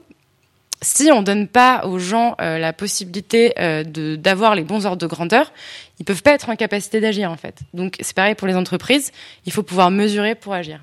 [0.83, 3.83] si on donne pas aux gens euh, la possibilité euh,
[4.17, 5.51] d'avoir les bons ordres de grandeur,
[5.99, 7.59] ils peuvent pas être en capacité d'agir en fait.
[7.73, 9.11] Donc c'est pareil pour les entreprises,
[9.45, 10.79] il faut pouvoir mesurer pour agir.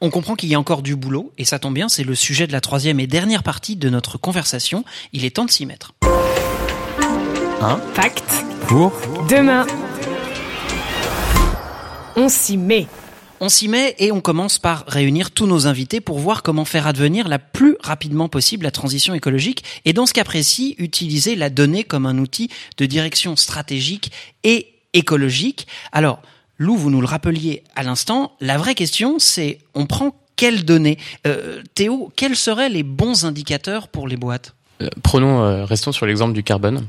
[0.00, 2.46] On comprend qu'il y a encore du boulot et ça tombe bien, c'est le sujet
[2.46, 4.84] de la troisième et dernière partie de notre conversation.
[5.12, 5.92] Il est temps de s'y mettre.
[7.60, 8.92] Un pacte pour?
[9.28, 9.66] Demain.
[12.16, 12.86] On s'y met.
[13.44, 16.86] On s'y met et on commence par réunir tous nos invités pour voir comment faire
[16.86, 21.50] advenir la plus rapidement possible la transition écologique et dans ce cas précis, utiliser la
[21.50, 24.12] donnée comme un outil de direction stratégique
[24.44, 25.66] et écologique.
[25.92, 26.22] Alors,
[26.56, 30.96] Lou, vous nous le rappeliez à l'instant, la vraie question c'est on prend quelles données?
[31.26, 34.54] Euh, Théo, quels seraient les bons indicateurs pour les boîtes?
[34.80, 36.86] Euh, Prenons, euh, restons sur l'exemple du carbone.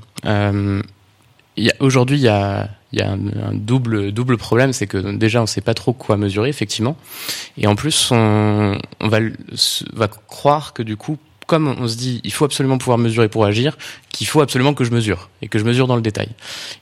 [1.82, 5.46] Aujourd'hui, il y a il y a un, double double problème, c'est que déjà on
[5.46, 6.96] sait pas trop quoi mesurer effectivement,
[7.58, 12.46] et en plus on, va croire que du coup comme on se dit il faut
[12.46, 13.78] absolument pouvoir mesurer pour agir,
[14.10, 16.30] qu'il faut absolument que je mesure et que je mesure dans le détail.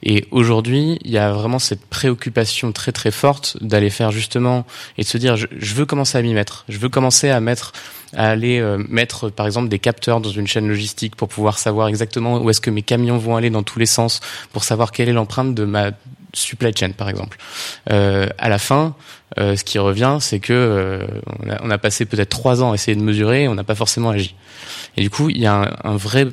[0.04, 4.66] Et aujourd'hui, il y a vraiment cette préoccupation très très forte d'aller faire justement
[5.00, 7.74] et de se dire je veux commencer à m'y mettre, je veux commencer à mettre
[8.16, 11.88] à aller euh, mettre par exemple des capteurs dans une chaîne logistique pour pouvoir savoir
[11.88, 14.20] exactement où est-ce que mes camions vont aller dans tous les sens,
[14.52, 15.92] pour savoir quelle est l'empreinte de ma
[16.34, 17.38] supply chain par exemple.
[17.92, 18.96] Euh, à la fin,
[19.40, 21.08] euh, ce qui revient, c'est que euh,
[21.44, 23.76] on, a, on, a, passé peut-être trois ans à essayer de mesurer, on n'a pas
[23.76, 24.36] forcément agi.
[24.98, 26.28] Et du coup, il y a un, un vrai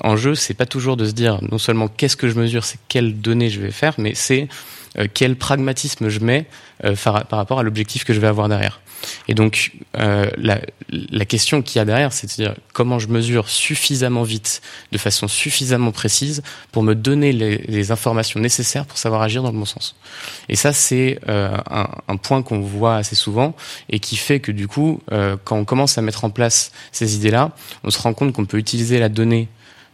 [0.00, 3.20] enjeu, c'est pas toujours de se dire non seulement qu'est-ce que je mesure, c'est quelles
[3.20, 4.48] données je vais faire, mais c'est
[5.14, 6.46] quel pragmatisme je mets
[7.02, 8.80] par rapport à l'objectif que je vais avoir derrière.
[9.28, 13.48] Et donc, euh, la, question qu'il y a derrière, c'est de dire comment je mesure
[13.48, 19.42] suffisamment vite, de façon suffisamment précise, pour me donner les, informations nécessaires pour savoir agir
[19.42, 19.96] dans le bon sens.
[20.48, 23.56] Et ça, c'est euh, un, point qu'on voit assez souvent
[23.90, 27.16] et qui fait que du coup, euh, quand on commence à mettre en place ces
[27.16, 27.50] idées-là,
[27.82, 29.48] on se rend compte qu'on peut utiliser la donnée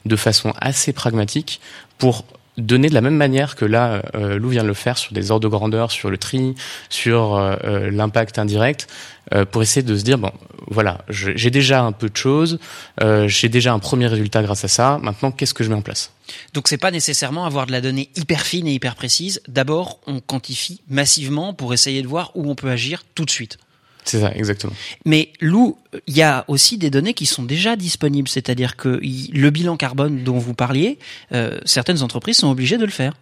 [0.04, 1.60] de façon assez pragmatique
[1.96, 2.24] pour
[2.58, 5.30] donner de la même manière que là, euh, Lou vient de le faire sur des
[5.30, 6.54] ordres de grandeur, sur le tri,
[6.90, 8.88] sur euh, euh, l'impact indirect,
[9.50, 10.32] pour essayer de se dire bon,
[10.68, 12.58] voilà, j'ai déjà un peu de choses,
[13.26, 14.98] j'ai déjà un premier résultat grâce à ça.
[15.02, 16.12] Maintenant, qu'est-ce que je mets en place?
[16.54, 19.42] Donc, c'est pas nécessairement avoir de la donnée hyper fine et hyper précise.
[19.46, 23.58] D'abord, on quantifie massivement pour essayer de voir où on peut agir tout de suite.
[24.08, 24.72] C'est ça, exactement.
[25.04, 29.50] Mais Lou, il y a aussi des données qui sont déjà disponibles, c'est-à-dire que le
[29.50, 30.98] bilan carbone dont vous parliez,
[31.32, 33.12] euh, certaines entreprises sont obligées de le faire.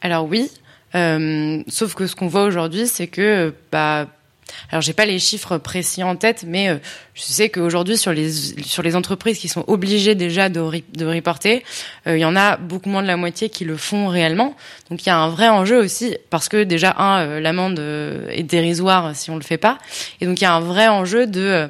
[0.00, 0.50] Alors oui,
[0.94, 4.06] euh, sauf que ce qu'on voit aujourd'hui, c'est que bah,
[4.70, 6.76] alors j'ai pas les chiffres précis en tête, mais euh,
[7.14, 11.62] je sais qu'aujourd'hui sur les sur les entreprises qui sont obligées déjà de, de reporter,
[12.06, 14.56] euh, il y en a beaucoup moins de la moitié qui le font réellement.
[14.90, 17.78] Donc il y a un vrai enjeu aussi parce que déjà un euh, l'amende
[18.30, 19.78] est dérisoire si on le fait pas,
[20.20, 21.68] et donc il y a un vrai enjeu de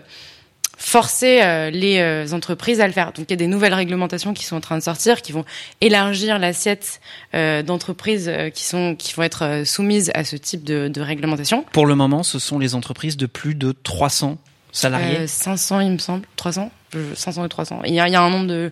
[0.76, 3.12] forcer euh, les euh, entreprises à le faire.
[3.12, 5.44] Donc il y a des nouvelles réglementations qui sont en train de sortir, qui vont
[5.80, 7.00] élargir l'assiette
[7.34, 11.64] euh, d'entreprises qui sont qui vont être soumises à ce type de, de, réglementation.
[11.72, 14.38] Pour le moment, ce sont les entreprises de plus de 300
[14.70, 15.26] salariés.
[15.26, 16.70] 500, il me semble, 300,
[17.14, 17.80] 500 et 300.
[17.86, 18.70] Il y a, il y a un nombre de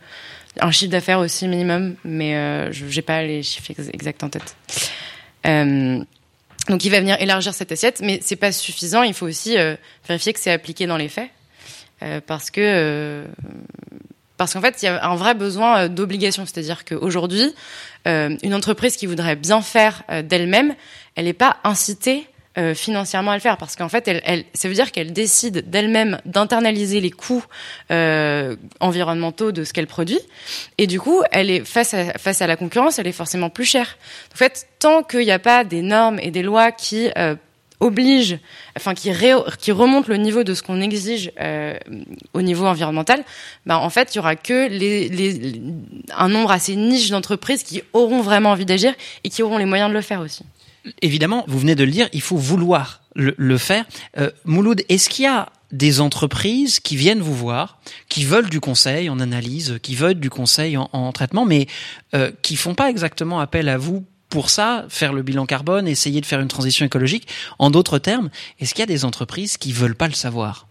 [0.60, 4.56] un chiffre d'affaires aussi minimum, mais je j'ai pas les chiffres exacts en tête.
[5.44, 9.02] donc il va venir élargir cette assiette, mais c'est pas suffisant.
[9.02, 9.56] Il faut aussi
[10.06, 11.30] vérifier que c'est appliqué dans les faits.
[12.04, 13.24] Euh, parce que euh,
[14.36, 16.44] parce qu'en fait, il y a un vrai besoin euh, d'obligation.
[16.44, 17.54] C'est-à-dire qu'aujourd'hui,
[18.06, 20.74] une entreprise qui voudrait bien faire d'elle-même,
[21.14, 22.26] elle n'est pas incitée
[22.74, 27.00] financièrement à le faire parce qu'en fait, elle, ça veut dire qu'elle décide d'elle-même d'internaliser
[27.00, 27.42] les coûts
[27.88, 30.20] environnementaux de ce qu'elle produit
[30.76, 33.64] et du coup, elle est face à, face à la concurrence, elle est forcément plus
[33.64, 33.96] chère.
[34.34, 37.08] En fait, tant qu'il n'y a pas des normes et des lois qui
[37.80, 38.38] oblige,
[38.76, 41.76] enfin qui, remonte le niveau de ce qu'on exige euh,
[42.32, 43.24] au niveau environnemental,
[43.66, 45.60] ben en fait il y aura que les,
[46.16, 49.90] un nombre assez niche d'entreprises qui auront vraiment envie d'agir et qui auront les moyens
[49.90, 50.44] de le faire aussi.
[51.00, 53.84] Évidemment, vous venez de le dire, il faut vouloir le, faire.
[54.18, 58.60] Euh, Mouloud, est-ce qu'il y a des entreprises qui viennent vous voir, qui veulent du
[58.60, 61.66] conseil en analyse, qui veulent du conseil en, en traitement, mais
[62.14, 66.20] euh, qui font pas exactement appel à vous pour ça, faire le bilan carbone, essayer
[66.20, 67.28] de faire une transition écologique.
[67.60, 70.66] En d'autres termes, est-ce qu'il y a des entreprises qui veulent pas le savoir?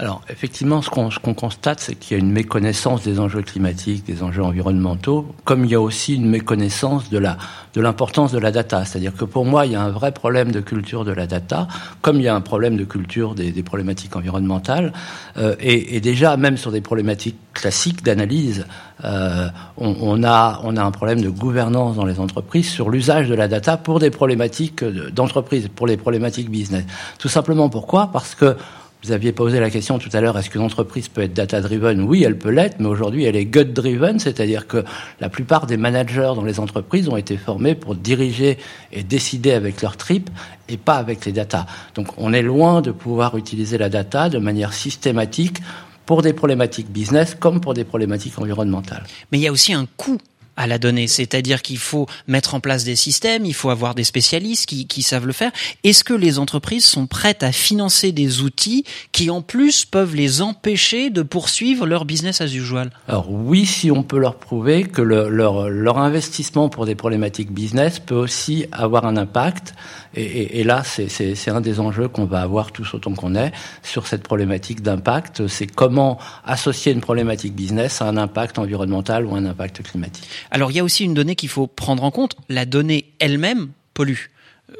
[0.00, 4.22] Alors, effectivement, ce qu'on constate, c'est qu'il y a une méconnaissance des enjeux climatiques, des
[4.22, 7.36] enjeux environnementaux, comme il y a aussi une méconnaissance de la
[7.74, 8.84] de l'importance de la data.
[8.84, 11.68] C'est-à-dire que pour moi, il y a un vrai problème de culture de la data,
[12.00, 14.92] comme il y a un problème de culture des, des problématiques environnementales,
[15.36, 18.66] euh, et, et, déjà même sur des problématiques classiques d'analyse,
[19.04, 23.28] euh, on, on, a on a un problème de gouvernance dans les entreprises sur l'usage
[23.28, 26.84] de la data pour des problématiques d'entreprise, pour les problématiques business.
[27.18, 28.10] Tout simplement pourquoi?
[28.12, 28.56] Parce que
[29.02, 32.02] vous aviez posé la question tout à l'heure, est-ce qu'une entreprise peut être data-driven?
[32.02, 34.84] Oui, elle peut l'être, mais aujourd'hui, elle est gut-driven, c'est-à-dire que
[35.20, 38.58] la plupart des managers dans les entreprises ont été formés pour diriger
[38.92, 40.28] et décider avec leur trip
[40.68, 41.66] et pas avec les data.
[41.94, 45.58] Donc, on est loin de pouvoir utiliser la data de manière systématique
[46.04, 49.04] pour des problématiques business comme pour des problématiques environnementales.
[49.32, 50.18] Mais il y a aussi un coût
[50.56, 51.06] à la donnée.
[51.06, 55.02] C'est-à-dire qu'il faut mettre en place des systèmes, il faut avoir des spécialistes qui, qui
[55.02, 55.52] savent le faire.
[55.84, 60.42] Est-ce que les entreprises sont prêtes à financer des outils qui en plus peuvent les
[60.42, 62.90] empêcher de poursuivre leur business as usual?
[63.08, 67.52] Alors oui, si on peut leur prouver que le, leur, leur investissement pour des problématiques
[67.52, 69.74] business peut aussi avoir un impact.
[70.14, 74.24] Et là, c'est un des enjeux qu'on va avoir tous autant qu'on est sur cette
[74.24, 75.46] problématique d'impact.
[75.46, 80.28] C'est comment associer une problématique business à un impact environnemental ou un impact climatique.
[80.50, 82.36] Alors il y a aussi une donnée qu'il faut prendre en compte.
[82.48, 84.28] La donnée elle-même pollue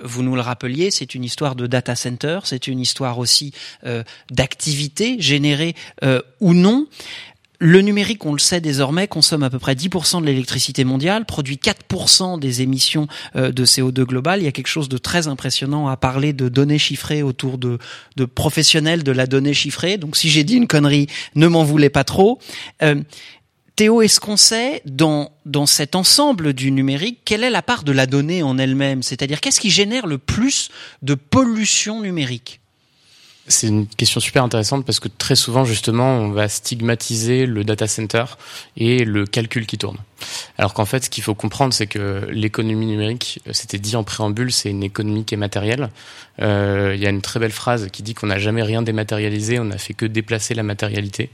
[0.03, 3.53] vous nous le rappeliez, c'est une histoire de data center, c'est une histoire aussi
[3.85, 6.87] euh, d'activité générée euh, ou non.
[7.63, 11.57] Le numérique, on le sait désormais, consomme à peu près 10% de l'électricité mondiale, produit
[11.57, 14.41] 4% des émissions euh, de CO2 global.
[14.41, 17.79] Il y a quelque chose de très impressionnant à parler de données chiffrées autour de,
[18.17, 19.99] de professionnels de la donnée chiffrée.
[19.99, 22.39] Donc si j'ai dit une connerie, ne m'en voulez pas trop.
[23.81, 27.93] Théo, est-ce qu'on sait dans, dans cet ensemble du numérique quelle est la part de
[27.93, 29.03] la donnée en elle-même?
[29.03, 30.69] C'est-à-dire qu'est-ce qui génère le plus
[31.01, 32.61] de pollution numérique?
[33.49, 37.87] C'est une question super intéressante parce que très souvent, justement, on va stigmatiser le data
[37.87, 38.25] center
[38.77, 39.97] et le calcul qui tourne.
[40.59, 44.53] Alors qu'en fait, ce qu'il faut comprendre, c'est que l'économie numérique, c'était dit en préambule,
[44.53, 45.89] c'est une économie qui est matérielle.
[46.43, 49.59] Euh, il y a une très belle phrase qui dit qu'on n'a jamais rien dématérialisé,
[49.59, 51.31] on n'a fait que déplacer la matérialité.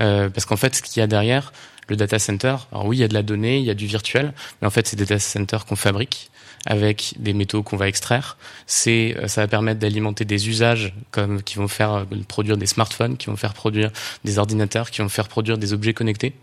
[0.00, 1.52] Euh, parce qu'en fait, ce qu'il y a derrière,
[1.88, 3.86] le data center, alors oui, il y a de la donnée, il y a du
[3.86, 6.30] virtuel, mais en fait, c'est des data centers qu'on fabrique
[6.66, 8.36] avec des métaux qu'on va extraire.
[8.66, 12.66] C'est, euh, ça va permettre d'alimenter des usages comme qui vont faire euh, produire des
[12.66, 13.90] smartphones, qui vont faire produire
[14.24, 16.34] des ordinateurs, qui vont faire produire des objets connectés.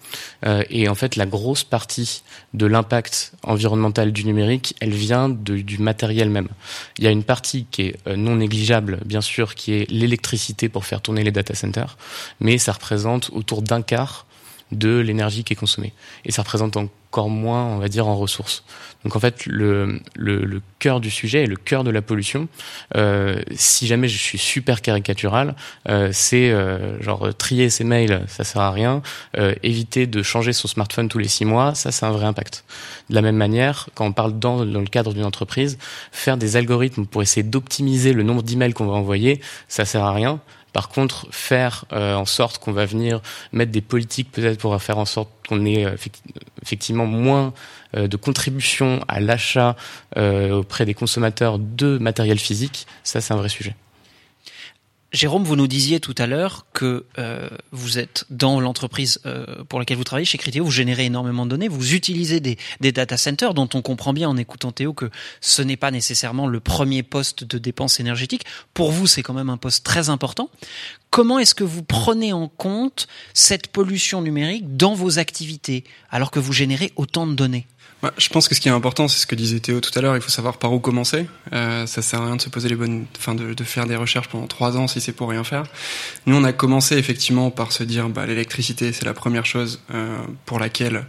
[0.46, 5.58] Euh, et en fait, la grosse partie de l'impact environnemental du numérique, elle vient de,
[5.58, 6.48] du matériel même.
[6.98, 10.86] Il y a une partie qui est non négligeable, bien sûr, qui est l'électricité pour
[10.86, 11.98] faire tourner les data centers,
[12.40, 14.26] mais ça représente autour d'un quart
[14.78, 15.94] de l'énergie qui est consommée.
[16.26, 18.64] Et ça représente encore moins, on va dire, en ressources.
[19.04, 22.48] Donc en fait, le, le, le cœur du sujet et le cœur de la pollution,
[22.96, 25.56] euh, si jamais je suis super caricatural,
[25.90, 29.02] euh, c'est euh, genre trier ses mails, ça sert à rien.
[29.38, 32.64] Euh, éviter de changer son smartphone tous les six mois, ça c'est un vrai impact.
[33.10, 35.78] De la même manière, quand on parle dans, dans le cadre d'une entreprise,
[36.12, 40.14] faire des algorithmes pour essayer d'optimiser le nombre d'emails qu'on va envoyer, ça sert à
[40.14, 40.40] rien.
[40.74, 44.98] Par contre, faire euh, en sorte qu'on va venir mettre des politiques peut-être pour faire
[44.98, 45.96] en sorte qu'on ait euh,
[46.64, 47.54] effectivement moins
[47.96, 49.76] euh, de contributions à l'achat
[50.16, 53.76] auprès des consommateurs de matériel physique, ça c'est un vrai sujet.
[55.14, 59.78] Jérôme, vous nous disiez tout à l'heure que euh, vous êtes dans l'entreprise euh, pour
[59.78, 63.16] laquelle vous travaillez, chez Criteo, vous générez énormément de données, vous utilisez des, des data
[63.16, 67.04] centers dont on comprend bien en écoutant Théo que ce n'est pas nécessairement le premier
[67.04, 68.46] poste de dépense énergétique.
[68.74, 70.50] Pour vous, c'est quand même un poste très important.
[71.12, 76.40] Comment est-ce que vous prenez en compte cette pollution numérique dans vos activités alors que
[76.40, 77.68] vous générez autant de données?
[78.04, 80.02] Bah, je pense que ce qui est important, c'est ce que disait Théo tout à
[80.02, 80.18] l'heure.
[80.18, 81.26] Il faut savoir par où commencer.
[81.54, 83.96] Euh, ça sert à rien de se poser les bonnes, enfin de, de faire des
[83.96, 85.64] recherches pendant trois ans si c'est pour rien faire.
[86.26, 90.18] Nous, on a commencé effectivement par se dire, bah, l'électricité, c'est la première chose euh,
[90.46, 91.06] pour laquelle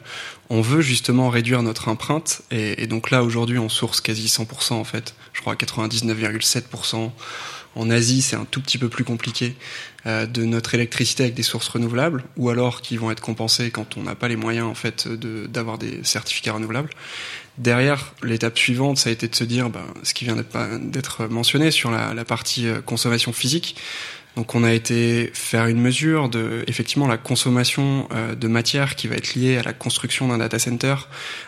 [0.50, 2.42] on veut justement réduire notre empreinte.
[2.50, 5.14] Et, donc là, aujourd'hui, on source quasi 100% en fait.
[5.32, 7.10] Je crois 99,7%.
[7.76, 9.56] En Asie, c'est un tout petit peu plus compliqué.
[10.06, 13.96] Euh, de notre électricité avec des sources renouvelables, ou alors qui vont être compensées quand
[13.96, 16.90] on n'a pas les moyens en fait d'avoir des certificats renouvelables.
[17.56, 20.36] Derrière, l'étape suivante, ça a été de se dire, ben, ce qui vient
[20.82, 23.76] d'être mentionné sur la, la, partie euh, consommation physique.
[24.36, 29.06] Donc, on a été faire une mesure de, effectivement, la consommation euh, de matière qui
[29.06, 30.96] va être liée à la construction d'un data center,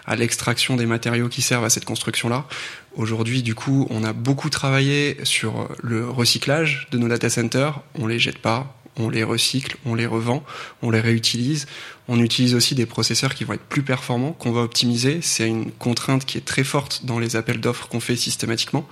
[0.06, 2.46] à l'extraction des matériaux qui servent à cette construction-là.
[2.94, 7.80] Aujourd'hui, du coup, on a beaucoup travaillé sur le recyclage de nos data centers.
[7.98, 10.44] On les jette pas, on les recycle, on les revend,
[10.82, 11.66] on les réutilise.
[12.08, 15.20] On utilise aussi des processeurs qui vont être plus performants, qu'on va optimiser.
[15.22, 18.88] C'est une contrainte qui est très forte dans les appels d'offres qu'on fait systématiquement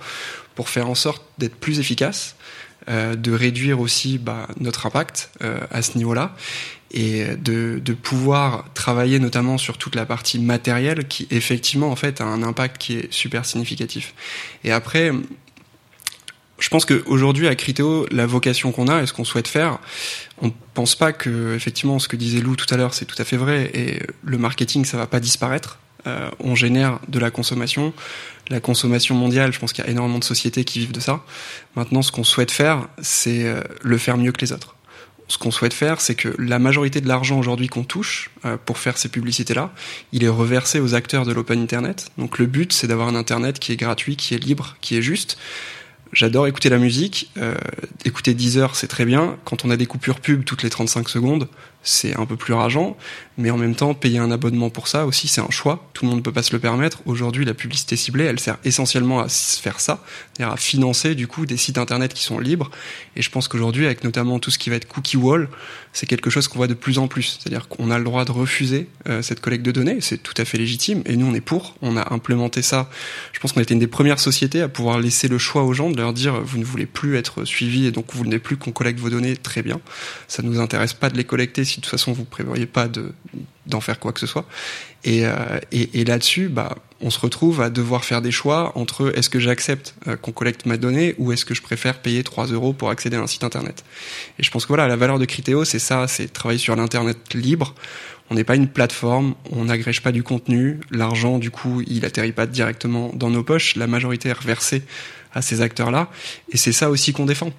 [0.53, 2.44] pour faire en sorte d'être plus efficace, euh,
[2.87, 6.35] de réduire aussi bah, notre impact euh, à ce niveau-là
[6.91, 12.21] et de, de, pouvoir travailler notamment sur toute la partie matérielle qui effectivement en fait
[12.21, 14.13] a un impact qui est super significatif.
[14.63, 15.11] Et après,
[16.59, 19.79] je pense qu'aujourd'hui à Criteo, la vocation qu'on a et ce qu'on souhaite faire,
[20.41, 23.25] on pense pas que effectivement ce que disait Lou tout à l'heure c'est tout à
[23.25, 25.79] fait vrai et le marketing ça va pas disparaître.
[26.07, 27.93] Euh, on génère de la consommation.
[28.49, 31.23] La consommation mondiale, je pense qu'il y a énormément de sociétés qui vivent de ça.
[31.75, 34.75] Maintenant, ce qu'on souhaite faire, c'est euh, le faire mieux que les autres
[35.27, 38.77] ce qu'on souhaite faire, c'est que la majorité de l'argent aujourd'hui qu'on touche euh, pour
[38.77, 39.71] faire ces publicités-là,
[40.11, 42.11] il est reversé aux acteurs de l'open internet.
[42.17, 45.01] Donc le but, c'est d'avoir un internet qui est gratuit, qui est libre, qui est
[45.01, 45.37] juste.
[46.13, 47.31] J'adore écouter la musique.
[47.37, 47.55] Euh,
[48.05, 49.37] écouter 10 heures, c'est très bien.
[49.43, 51.47] Quand on a des coupures pub toutes les 35 secondes,
[51.85, 52.97] c'est un peu plus rageant,
[53.37, 55.87] mais en même temps, payer un abonnement pour ça aussi, c'est un choix.
[55.93, 56.99] Tout le monde ne peut pas se le permettre.
[57.05, 61.45] Aujourd'hui, la publicité ciblée, elle sert essentiellement à faire ça, c'est-à-dire à financer du coup
[61.45, 62.71] des sites internet qui sont libres.
[63.15, 65.49] Et je pense qu'aujourd'hui, avec notamment tout ce qui va être cookie wall,
[65.93, 67.39] c'est quelque chose qu'on voit de plus en plus.
[67.39, 70.45] C'est-à-dire qu'on a le droit de refuser euh, cette collecte de données, c'est tout à
[70.45, 71.03] fait légitime.
[71.05, 71.75] Et nous, on est pour.
[71.81, 72.89] On a implémenté ça.
[73.31, 75.89] Je pense qu'on était une des premières sociétés à pouvoir laisser le choix aux gens
[75.89, 78.57] de leur dire vous ne voulez plus être suivi et donc vous ne voulez plus
[78.57, 79.37] qu'on collecte vos données.
[79.37, 79.79] Très bien.
[80.27, 83.13] Ça nous intéresse pas de les collecter de toute façon vous prévoyez pas de
[83.65, 84.45] d'en faire quoi que ce soit.
[85.03, 85.33] Et, euh,
[85.71, 89.39] et, et là-dessus, bah, on se retrouve à devoir faire des choix entre est-ce que
[89.39, 92.89] j'accepte euh, qu'on collecte ma donnée ou est-ce que je préfère payer 3 euros pour
[92.89, 93.83] accéder à un site internet.
[94.39, 97.33] Et je pense que voilà, la valeur de Criteo, c'est ça, c'est travailler sur l'internet
[97.33, 97.75] libre.
[98.29, 102.31] On n'est pas une plateforme, on n'agrège pas du contenu, l'argent du coup il atterrit
[102.31, 104.81] pas directement dans nos poches, la majorité est reversée
[105.31, 106.09] à ces acteurs-là,
[106.51, 107.51] et c'est ça aussi qu'on défend.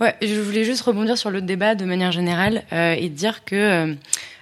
[0.00, 3.54] Ouais, je voulais juste rebondir sur le débat de manière générale euh, et dire que
[3.54, 3.94] euh,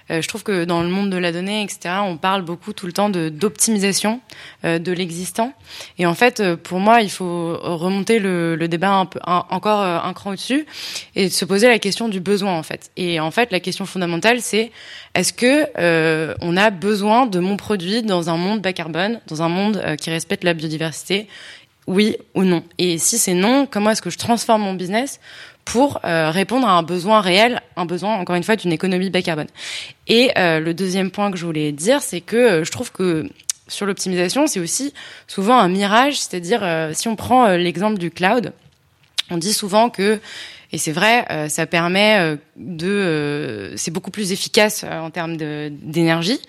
[0.09, 2.93] je trouve que dans le monde de la donnée, etc., on parle beaucoup tout le
[2.93, 4.21] temps de d'optimisation
[4.63, 5.53] de l'existant.
[5.99, 10.13] Et en fait, pour moi, il faut remonter le, le débat un peu encore un
[10.13, 10.65] cran au-dessus
[11.15, 12.89] et se poser la question du besoin en fait.
[12.97, 14.71] Et en fait, la question fondamentale, c'est
[15.15, 19.41] est-ce que euh, on a besoin de mon produit dans un monde bas carbone, dans
[19.41, 21.27] un monde euh, qui respecte la biodiversité
[21.87, 22.63] Oui ou non?
[22.77, 25.19] Et si c'est non, comment est-ce que je transforme mon business?
[25.69, 29.21] Pour euh, répondre à un besoin réel, un besoin encore une fois d'une économie bas
[29.21, 29.47] carbone.
[30.07, 33.29] Et le deuxième point que je voulais dire, c'est que je trouve que
[33.67, 34.95] sur l'optimisation, c'est aussi
[35.27, 38.53] souvent un mirage, c'est-à-dire si on prend l'exemple du cloud,
[39.29, 40.19] on dit souvent que
[40.71, 45.35] et c'est vrai, euh, ça permet euh, de, euh, c'est beaucoup plus efficace en termes
[45.35, 46.39] d'énergie.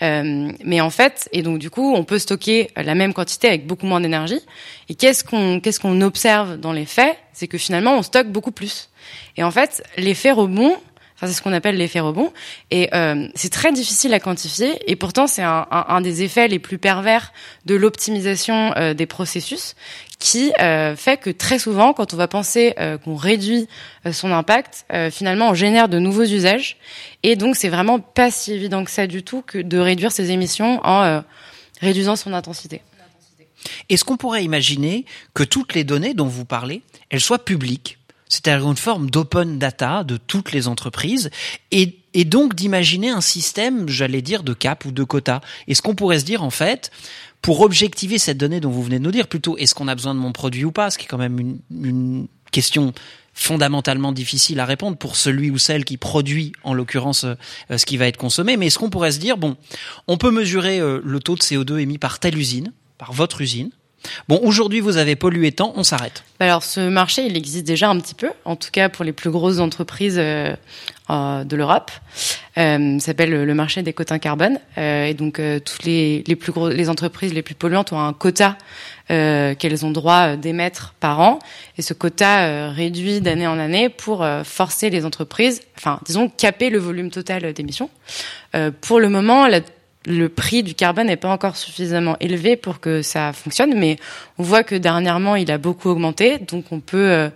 [0.00, 3.86] mais en fait, et donc du coup, on peut stocker la même quantité avec beaucoup
[3.86, 4.40] moins d'énergie.
[4.88, 8.52] Et qu'est-ce qu'on qu'est-ce qu'on observe dans les faits, c'est que finalement, on stocke beaucoup
[8.52, 8.90] plus.
[9.36, 10.76] Et en fait, l'effet rebond,
[11.16, 12.32] Enfin, c'est ce qu'on appelle l'effet rebond.
[12.70, 14.90] Et euh, c'est très difficile à quantifier.
[14.90, 17.32] Et pourtant, c'est un, un, un, des effets les plus pervers
[17.66, 19.76] de l'optimisation euh, des processus,
[20.18, 23.68] qui euh, fait que très souvent, quand on va penser euh, qu'on réduit
[24.06, 26.76] euh, son impact, finalement, on génère de nouveaux usages.
[27.22, 30.30] Et donc, c'est vraiment pas si évident que ça du tout que de réduire ses
[30.30, 31.22] émissions en
[31.80, 32.82] réduisant son intensité.
[33.88, 37.98] Est-ce qu'on pourrait imaginer que toutes les données dont vous parlez, elles soient publiques?
[38.28, 41.30] C'est-à-dire une forme d'open data de toutes les entreprises,
[41.70, 45.40] et, et donc d'imaginer un système, j'allais dire, de cap ou de quota.
[45.68, 46.90] Est-ce qu'on pourrait se dire, en fait,
[47.44, 50.14] pour objectiver cette donnée dont vous venez de nous dire, plutôt, est-ce qu'on a besoin
[50.14, 52.94] de mon produit ou pas, ce qui est quand même une, question
[53.34, 57.34] fondamentalement difficile à répondre pour celui ou celle qui produit en l'occurrence euh,
[57.76, 59.56] ce qui va être consommé mais est-ce qu'on pourrait se dire bon
[60.06, 63.70] on peut mesurer euh, le taux de CO2 émis par telle usine par votre usine
[64.28, 66.24] Bon, aujourd'hui, vous avez pollué tant, on s'arrête.
[66.40, 69.30] Alors, ce marché, il existe déjà un petit peu, en tout cas pour les plus
[69.30, 70.22] grosses entreprises euh,
[70.52, 70.56] euh
[71.08, 71.90] de l'Europe.
[72.56, 74.58] Euh, s'appelle le marché des quotas carbone.
[74.78, 78.00] Euh, et donc, euh, toutes les, les plus gros, les entreprises les plus polluantes ont
[78.00, 78.56] un quota
[79.10, 81.38] euh, qu'elles ont droit d'émettre par an.
[81.78, 86.78] Et ce quota réduit d'année en année pour forcer les entreprises, enfin, disons, caper le
[86.78, 87.90] volume total d'émissions.
[88.80, 89.60] pour le moment, la
[90.06, 93.96] le prix du carbone n'est pas encore suffisamment élevé pour que ça fonctionne, mais
[94.38, 97.28] on voit que dernièrement il a beaucoup augmenté, donc on peut euh,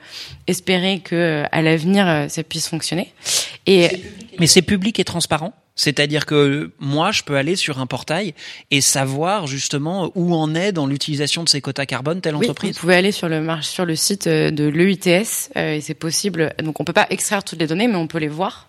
[0.47, 3.13] espérer que euh, à l'avenir euh, ça puisse fonctionner.
[3.67, 3.91] Et
[4.39, 5.53] mais c'est public et transparent.
[5.75, 8.35] C'est-à-dire que moi, je peux aller sur un portail
[8.73, 12.75] et savoir justement où en est dans l'utilisation de ces quotas carbone telle entreprise.
[12.75, 16.53] Vous pouvez aller sur le sur le site de l'EUTS et c'est possible.
[16.65, 18.68] Donc on peut pas extraire toutes les données, mais on peut les voir.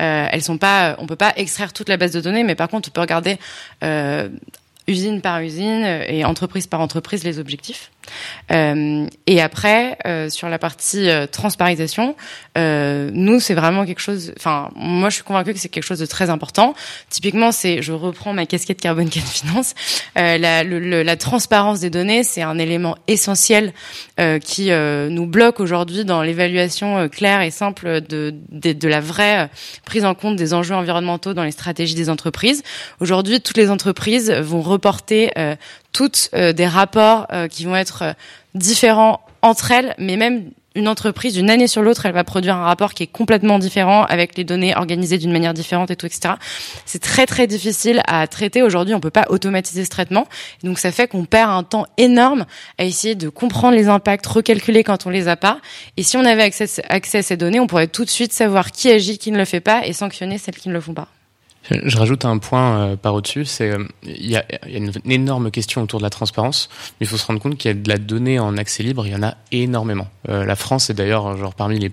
[0.00, 2.68] Euh, elles sont pas, on peut pas extraire toute la base de données, mais par
[2.68, 3.38] contre, on peut regarder
[3.82, 4.28] euh,
[4.88, 7.90] usine par usine et entreprise par entreprise les objectifs.
[8.50, 12.16] Euh, et après, euh, sur la partie euh, transparisation,
[12.58, 14.32] euh, nous, c'est vraiment quelque chose.
[14.36, 16.74] Enfin, moi, je suis convaincue que c'est quelque chose de très important.
[17.08, 19.74] Typiquement, c'est, je reprends ma casquette carbone Can Finance.
[20.16, 23.72] La, le, la, transparence des données, c'est un élément essentiel
[24.42, 29.48] qui nous bloque aujourd'hui dans l'évaluation claire et simple de, de la vraie
[29.84, 32.62] prise en compte des enjeux environnementaux dans les stratégies des entreprises.
[33.00, 35.32] Aujourd'hui, toutes les entreprises vont reporter
[35.92, 38.12] toutes euh, des rapports euh, qui vont être euh,
[38.54, 42.64] différents entre elles, mais même une entreprise d'une année sur l'autre, elle va produire un
[42.64, 46.34] rapport qui est complètement différent avec les données organisées d'une manière différente et tout, etc.
[46.86, 48.94] C'est très très difficile à traiter aujourd'hui.
[48.94, 50.26] On peut pas automatiser ce traitement,
[50.62, 52.46] donc ça fait qu'on perd un temps énorme
[52.78, 55.58] à essayer de comprendre les impacts, recalculer quand on les a pas.
[55.96, 58.70] Et si on avait accès, accès à ces données, on pourrait tout de suite savoir
[58.70, 61.08] qui agit, qui ne le fait pas, et sanctionner celles qui ne le font pas.
[61.70, 64.92] Je rajoute un point euh, par au-dessus, c'est euh, il y, a, y a une,
[65.06, 66.68] énorme question autour de la transparence,
[67.00, 69.06] mais il faut se rendre compte qu'il y a de la donnée en accès libre,
[69.06, 70.08] il y en a énormément.
[70.28, 71.92] Euh, la France est d'ailleurs genre parmi les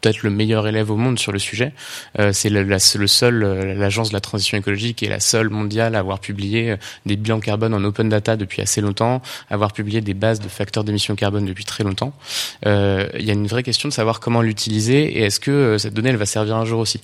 [0.00, 1.72] peut-être le meilleur élève au monde sur le sujet.
[2.18, 6.00] Euh, c'est le, seul, euh, l'agence de la transition écologique est la seule mondiale à
[6.00, 6.76] avoir publié euh,
[7.06, 10.84] des bilans carbone en open data depuis assez longtemps, avoir publié des bases de facteurs
[10.84, 12.12] d'émission carbone depuis très longtemps.
[12.66, 15.94] Euh, il y a une vraie question de savoir comment l'utiliser et est-ce que cette
[15.94, 17.00] donnée elle va servir un jour aussi.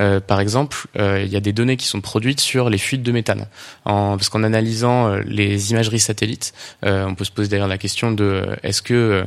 [0.00, 3.12] Euh, par exemple, il y a des données qui sont produites sur les fuites de
[3.12, 3.46] méthane,
[3.84, 8.44] en, parce qu'en analysant les imageries satellites, on peut se poser d'ailleurs la question de
[8.62, 9.24] est-ce que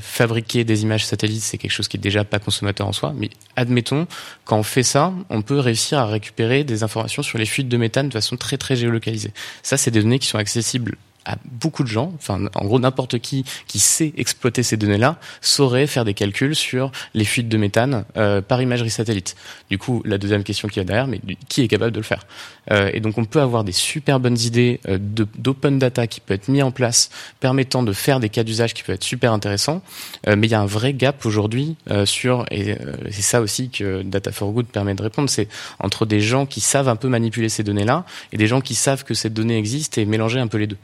[0.00, 3.30] fabriquer des images satellites c'est quelque chose qui est déjà pas consommateur en soi, mais
[3.56, 4.06] admettons,
[4.44, 7.76] quand on fait ça, on peut réussir à récupérer des informations sur les fuites de
[7.76, 9.32] méthane de façon très très géolocalisée.
[9.62, 13.18] Ça, c'est des données qui sont accessibles à beaucoup de gens, enfin en gros n'importe
[13.18, 18.04] qui qui sait exploiter ces données-là saurait faire des calculs sur les fuites de méthane
[18.16, 19.36] euh, par imagerie satellite.
[19.70, 22.26] Du coup, la deuxième question qui est derrière, mais qui est capable de le faire?
[22.70, 26.34] Euh, Et donc on peut avoir des super bonnes idées euh, d'open data qui peut
[26.34, 27.10] être mis en place,
[27.40, 29.82] permettant de faire des cas d'usage qui peuvent être super intéressants.
[30.26, 32.76] Euh, mais il y a un vrai gap aujourd'hui sur et
[33.10, 35.48] c'est ça aussi que Data for Good permet de répondre, c'est
[35.78, 39.04] entre des gens qui savent un peu manipuler ces données-là et des gens qui savent
[39.04, 40.78] que ces données existent et mélanger un peu les deux.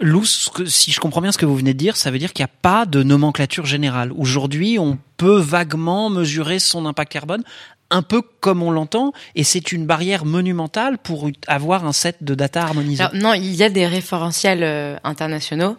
[0.00, 2.44] Lou, si je comprends bien ce que vous venez de dire, ça veut dire qu'il
[2.44, 4.12] n'y a pas de nomenclature générale.
[4.12, 7.42] Aujourd'hui, on peut vaguement mesurer son impact carbone
[7.90, 12.34] un peu comme on l'entend, et c'est une barrière monumentale pour avoir un set de
[12.34, 13.04] data harmonisé.
[13.14, 15.76] non, il y a des référentiels euh, internationaux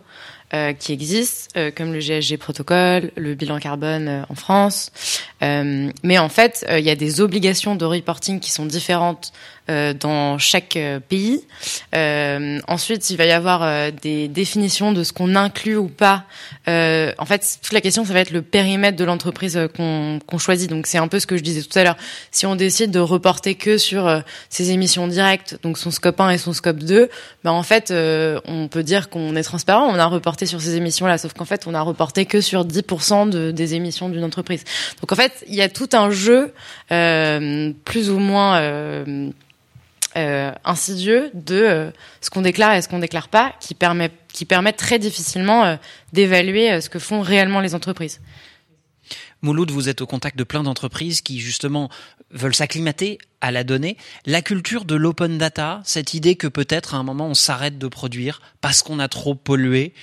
[0.53, 4.91] euh, qui existent, euh, comme le GSG protocole, le bilan carbone en France.
[5.41, 9.32] mais en fait, il y a des obligations de reporting qui sont différentes
[9.93, 11.43] dans chaque euh, pays.
[11.93, 16.26] Euh, ensuite, il va y avoir des définitions de ce qu'on inclut ou pas.
[16.67, 20.70] en fait, toute la question, ça va être le périmètre de l'entreprise qu'on choisit.
[20.70, 21.97] Donc, c'est un peu ce que je disais tout à l'heure.
[22.32, 26.38] Si on décide de reporter que sur ses émissions directes, donc son scope 1 et
[26.38, 27.09] son scope 2,
[27.43, 29.88] ben en fait, on peut dire qu'on est transparent.
[29.88, 33.30] On a reporté sur ces émissions-là, sauf qu'en fait, on a reporté que sur 10%
[33.30, 34.63] de, des émissions d'une entreprise.
[35.01, 36.53] Donc, en fait, il y a tout un jeu
[37.86, 39.32] plus ou moins euh,
[40.16, 41.91] insidieux de euh,
[42.22, 45.76] ce qu'on déclare et ce qu'on déclare pas, qui permet qui permettent très difficilement euh,
[46.14, 48.22] d'évaluer ce que font réellement les entreprises.
[49.41, 51.89] Mouloud, vous êtes au contact de plein d'entreprises qui justement
[52.32, 53.97] veulent s'acclimater à la donnée.
[54.26, 57.88] La culture de l'open data, cette idée que peut-être à un moment on s'arrête de
[57.88, 59.93] produire parce qu'on a trop pollué,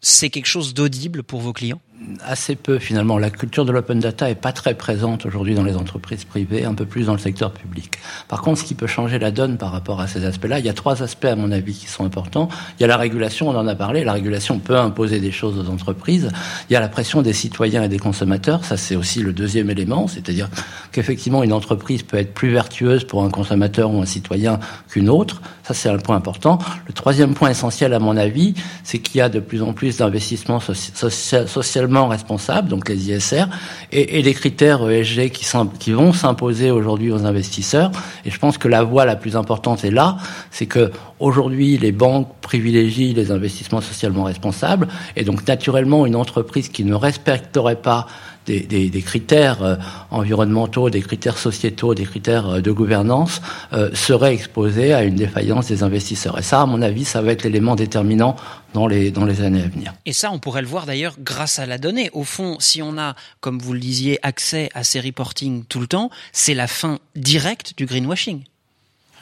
[0.00, 1.80] c'est quelque chose d'audible pour vos clients?
[2.24, 3.18] Assez peu finalement.
[3.18, 6.74] La culture de l'open data est pas très présente aujourd'hui dans les entreprises privées, un
[6.74, 7.98] peu plus dans le secteur public.
[8.28, 10.68] Par contre, ce qui peut changer la donne par rapport à ces aspects-là, il y
[10.68, 12.48] a trois aspects à mon avis qui sont importants.
[12.78, 14.04] Il y a la régulation, on en a parlé.
[14.04, 16.30] La régulation peut imposer des choses aux entreprises.
[16.68, 18.64] Il y a la pression des citoyens et des consommateurs.
[18.64, 20.48] Ça, c'est aussi le deuxième élément, c'est-à-dire
[20.92, 25.42] qu'effectivement une entreprise peut être plus vertueuse pour un consommateur ou un citoyen qu'une autre.
[25.64, 26.58] Ça, c'est un point important.
[26.86, 29.98] Le troisième point essentiel à mon avis, c'est qu'il y a de plus en plus
[29.98, 33.44] d'investissements socialement responsables, donc les ISR,
[33.92, 35.46] et, les critères ESG qui,
[35.78, 37.90] qui vont s'imposer aujourd'hui aux investisseurs.
[38.24, 40.16] Et je pense que la voie la plus importante est là,
[40.50, 46.68] c'est que aujourd'hui les banques privilégient les investissements socialement responsables, et donc naturellement une entreprise
[46.68, 48.06] qui ne respecterait pas
[48.46, 49.76] des, des, des, critères euh,
[50.10, 53.40] environnementaux, des critères sociétaux, des critères euh, de gouvernance,
[53.72, 56.38] euh, serait exposée à une défaillance des investisseurs.
[56.38, 58.36] Et ça, à mon avis, ça va être l'élément déterminant
[58.74, 59.94] dans les, dans les années à venir.
[60.06, 62.10] Et ça, on pourrait le voir d'ailleurs grâce à la donnée.
[62.12, 65.86] Au fond, si on a, comme vous le disiez, accès à ces reporting tout le
[65.86, 68.44] temps, c'est la fin directe du greenwashing.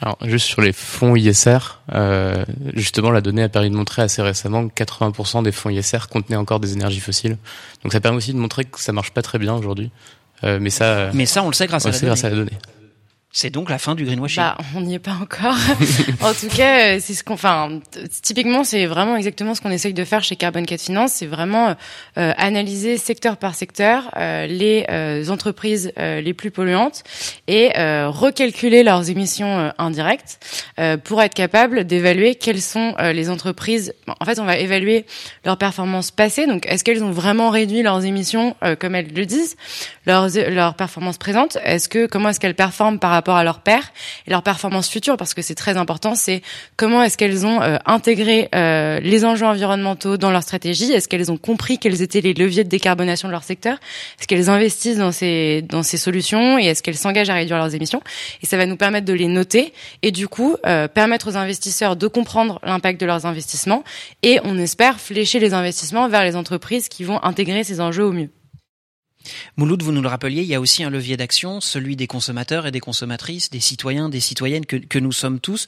[0.01, 4.21] Alors, juste sur les fonds ISR, euh, justement, la donnée a permis de montrer assez
[4.21, 7.37] récemment que 80% des fonds ISR contenaient encore des énergies fossiles.
[7.83, 9.91] Donc, ça permet aussi de montrer que ça marche pas très bien aujourd'hui.
[10.45, 12.57] Euh, mais ça, mais ça, on le sait grâce, à, la grâce à la donnée.
[13.31, 14.41] C'est donc la fin du greenwashing.
[14.41, 15.55] Bah, on n'y est pas encore.
[16.21, 17.79] en tout cas, euh, c'est ce qu'on, enfin,
[18.23, 21.11] typiquement, c'est vraiment exactement ce qu'on essaye de faire chez Carbon 4 Finance.
[21.13, 21.75] C'est vraiment
[22.17, 27.03] euh, analyser secteur par secteur euh, les entreprises les plus polluantes
[27.47, 27.71] et
[28.07, 30.39] recalculer leurs émissions indirectes
[31.03, 33.93] pour être capable d'évaluer quelles sont les entreprises.
[34.19, 35.05] En fait, on va évaluer
[35.45, 36.47] leurs performances passées.
[36.47, 39.55] Donc, est-ce qu'elles ont vraiment réduit leurs émissions comme elles le disent,
[40.05, 41.57] leurs leurs performances présentes?
[41.63, 43.91] Est-ce que comment est-ce qu'elles performent par rapport à leur père
[44.27, 46.15] et leur performance future parce que c'est très important.
[46.15, 46.41] C'est
[46.77, 51.31] comment est-ce qu'elles ont euh, intégré euh, les enjeux environnementaux dans leur stratégie Est-ce qu'elles
[51.31, 53.77] ont compris quels étaient les leviers de décarbonation de leur secteur?
[54.19, 57.75] Est-ce qu'elles investissent dans ces dans ces solutions et est-ce qu'elles s'engagent à réduire leurs
[57.75, 58.01] émissions?
[58.41, 61.97] Et ça va nous permettre de les noter et du coup euh, permettre aux investisseurs
[61.97, 63.83] de comprendre l'impact de leurs investissements
[64.23, 68.13] et on espère flécher les investissements vers les entreprises qui vont intégrer ces enjeux au
[68.13, 68.29] mieux.
[69.57, 72.65] Mouloud, vous nous le rappeliez, il y a aussi un levier d'action, celui des consommateurs
[72.65, 75.67] et des consommatrices, des citoyens, des citoyennes que, nous sommes tous.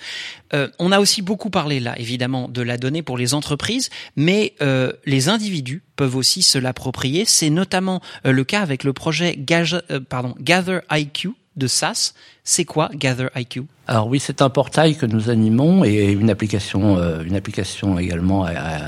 [0.53, 4.53] Euh, on a aussi beaucoup parlé là, évidemment, de la donnée pour les entreprises, mais
[4.61, 7.25] euh, les individus peuvent aussi se l'approprier.
[7.25, 12.13] C'est notamment euh, le cas avec le projet Gather IQ de SAS.
[12.43, 16.97] C'est quoi Gather IQ Alors oui, c'est un portail que nous animons et une application,
[16.97, 18.47] euh, une application également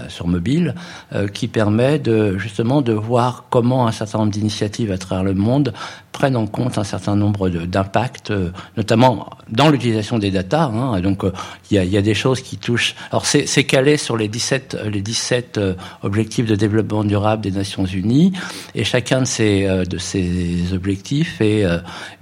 [0.09, 0.73] sur mobile
[1.13, 5.35] euh, qui permet de justement de voir comment un certain nombre d'initiatives à travers le
[5.35, 5.73] monde
[6.13, 10.65] prennent en compte un certain nombre d'impacts, euh, notamment dans l'utilisation des data.
[10.65, 11.01] Hein.
[11.01, 11.31] donc, euh,
[11.69, 12.95] il y, a, des choses qui touchent.
[13.11, 15.73] Alors, c'est calé sur les 17, les 17 euh,
[16.03, 18.31] objectifs de développement durable des Nations Unies,
[18.75, 21.65] et chacun de ces, de ces objectifs est,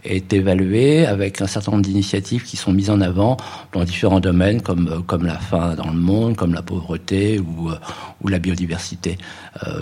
[0.05, 3.37] est évalué avec un certain nombre d'initiatives qui sont mises en avant
[3.73, 7.71] dans différents domaines, comme, comme la faim dans le monde, comme la pauvreté ou,
[8.21, 9.17] ou la biodiversité.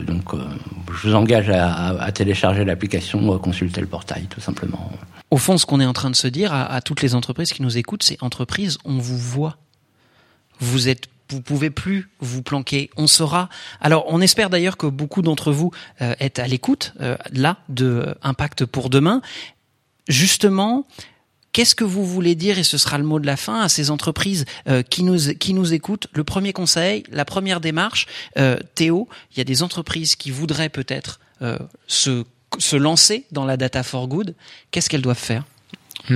[0.06, 0.34] donc,
[0.94, 4.92] je vous engage à, à télécharger l'application, consulter le portail, tout simplement.
[5.32, 7.62] Au fond, ce qu'on est en train de se dire à, toutes les entreprises qui
[7.62, 9.58] nous écoutent, c'est entreprises, on vous voit.
[10.60, 12.90] Vous êtes vous pouvez plus vous planquer.
[12.98, 13.50] On saura.
[13.82, 15.70] Alors, on espère d'ailleurs que beaucoup d'entre vous
[16.02, 19.22] euh, êtes à l'écoute euh, là de Impact pour demain.
[20.08, 20.88] Justement,
[21.52, 23.92] qu'est-ce que vous voulez dire et ce sera le mot de la fin à ces
[23.92, 26.08] entreprises euh, qui nous qui nous écoutent?
[26.14, 28.08] Le premier conseil, la première démarche,
[28.76, 31.20] Théo, il y a des entreprises qui voudraient peut-être
[31.88, 32.26] se
[32.58, 34.34] se lancer dans la data for good,
[34.72, 35.44] qu'est-ce qu'elles doivent faire?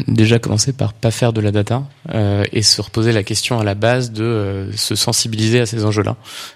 [0.07, 3.63] Déjà commencer par pas faire de la data euh, et se reposer la question à
[3.63, 6.15] la base de euh, se sensibiliser à ces enjeux-là.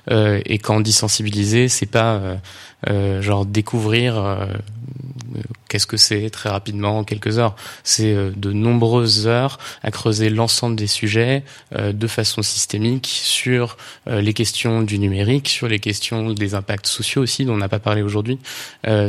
[0.10, 2.40] Euh, et quand on dit sensibiliser, c'est pas
[3.20, 4.48] genre découvrir
[5.68, 7.56] qu'est-ce que c'est très rapidement en quelques heures.
[7.84, 11.44] C'est euh, de nombreuses heures à creuser l'ensemble des sujets
[11.76, 16.88] euh, de façon systémique sur euh, les questions du numérique, sur les questions des impacts
[16.88, 18.40] sociaux aussi dont on n'a pas parlé aujourd'hui,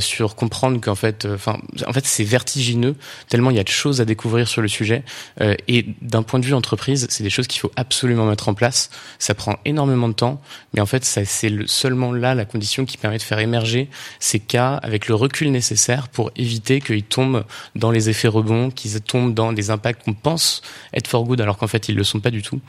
[0.01, 2.95] sur comprendre qu'en fait, enfin, en fait, c'est vertigineux
[3.29, 5.03] tellement il y a de choses à découvrir sur le sujet.
[5.41, 8.91] et d'un point de vue entreprise, c'est des choses qu'il faut absolument mettre en place.
[9.19, 10.41] Ça prend énormément de temps,
[10.75, 13.89] mais en fait, c'est seulement là la condition qui permet de faire émerger
[14.21, 17.45] ces cas avec le recul nécessaire pour éviter qu'ils tombent
[17.75, 20.63] dans les effets rebonds, qu'ils tombent dans des impacts qu'on pense
[20.95, 22.61] être for good alors qu'en fait ils le sont pas du tout.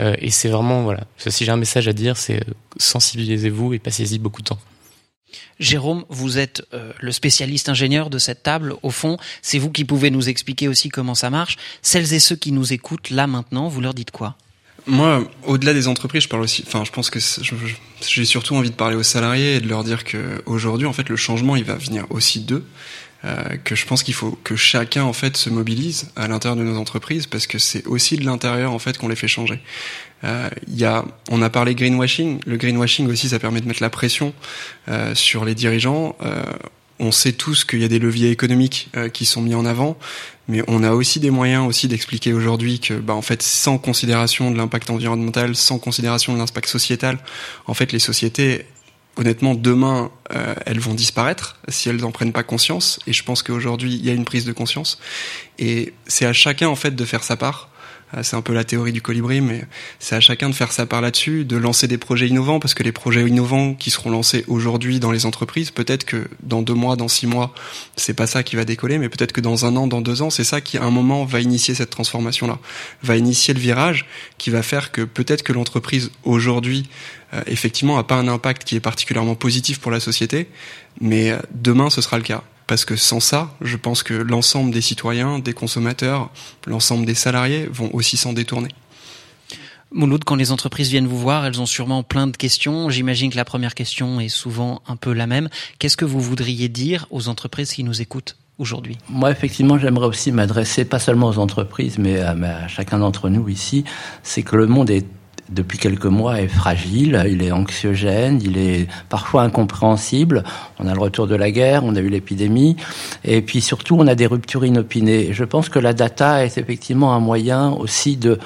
[0.00, 3.78] Euh, et c'est vraiment voilà, si j'ai un message à dire, c'est euh, sensibilisez-vous et
[3.78, 4.58] passez-y beaucoup de temps.
[5.60, 8.74] Jérôme, vous êtes euh, le spécialiste ingénieur de cette table.
[8.82, 11.56] Au fond, c'est vous qui pouvez nous expliquer aussi comment ça marche.
[11.82, 14.36] Celles et ceux qui nous écoutent là maintenant, vous leur dites quoi?
[14.86, 16.64] Moi, au-delà des entreprises, je parle aussi.
[16.66, 17.18] Enfin, je pense que
[18.08, 21.10] j'ai surtout envie de parler aux salariés et de leur dire que aujourd'hui, en fait,
[21.10, 22.64] le changement, il va venir aussi d'eux.
[23.24, 26.62] Euh, que je pense qu'il faut que chacun en fait se mobilise à l'intérieur de
[26.62, 29.60] nos entreprises parce que c'est aussi de l'intérieur en fait qu'on les fait changer.
[30.24, 32.40] Euh, y a, on a parlé greenwashing.
[32.46, 34.34] Le greenwashing aussi, ça permet de mettre la pression
[34.88, 36.16] euh, sur les dirigeants.
[36.22, 36.42] Euh,
[37.00, 39.96] on sait tous qu'il y a des leviers économiques qui sont mis en avant,
[40.48, 44.50] mais on a aussi des moyens aussi d'expliquer aujourd'hui que, bah, en fait, sans considération
[44.50, 47.18] de l'impact environnemental, sans considération de l'impact sociétal,
[47.68, 48.66] en fait, les sociétés
[49.18, 53.00] honnêtement, demain, euh, elles vont disparaître si elles n'en prennent pas conscience.
[53.06, 54.98] Et je pense qu'aujourd'hui, il y a une prise de conscience.
[55.58, 57.67] Et c'est à chacun, en fait, de faire sa part.
[58.14, 59.64] Euh, c'est un peu la théorie du colibri, mais
[59.98, 62.82] c'est à chacun de faire sa part là-dessus, de lancer des projets innovants, parce que
[62.82, 66.96] les projets innovants qui seront lancés aujourd'hui dans les entreprises, peut-être que dans deux mois,
[66.96, 67.54] dans six mois,
[67.96, 70.30] c'est pas ça qui va décoller, mais peut-être que dans un an, dans deux ans,
[70.30, 72.58] c'est ça qui à un moment va initier cette transformation-là,
[73.02, 74.06] va initier le virage
[74.38, 76.88] qui va faire que peut-être que l'entreprise aujourd'hui
[77.34, 80.48] euh, effectivement a pas un impact qui est particulièrement positif pour la société,
[81.00, 84.70] mais euh, demain ce sera le cas parce que sans ça, je pense que l'ensemble
[84.70, 86.30] des citoyens, des consommateurs,
[86.66, 88.68] l'ensemble des salariés vont aussi s'en détourner.
[89.90, 92.90] Mouloud, quand les entreprises viennent vous voir, elles ont sûrement plein de questions.
[92.90, 95.48] J'imagine que la première question est souvent un peu la même.
[95.78, 98.98] Qu'est-ce que vous voudriez dire aux entreprises qui nous écoutent aujourd'hui?
[99.08, 103.48] Moi, effectivement, j'aimerais aussi m'adresser pas seulement aux entreprises, mais à, à chacun d'entre nous
[103.48, 103.84] ici.
[104.22, 105.06] C'est que le monde est
[105.48, 110.44] depuis quelques mois est fragile, il est anxiogène, il est parfois incompréhensible.
[110.78, 112.76] On a le retour de la guerre, on a eu l'épidémie,
[113.24, 115.32] et puis surtout on a des ruptures inopinées.
[115.32, 118.38] Je pense que la data est effectivement un moyen aussi de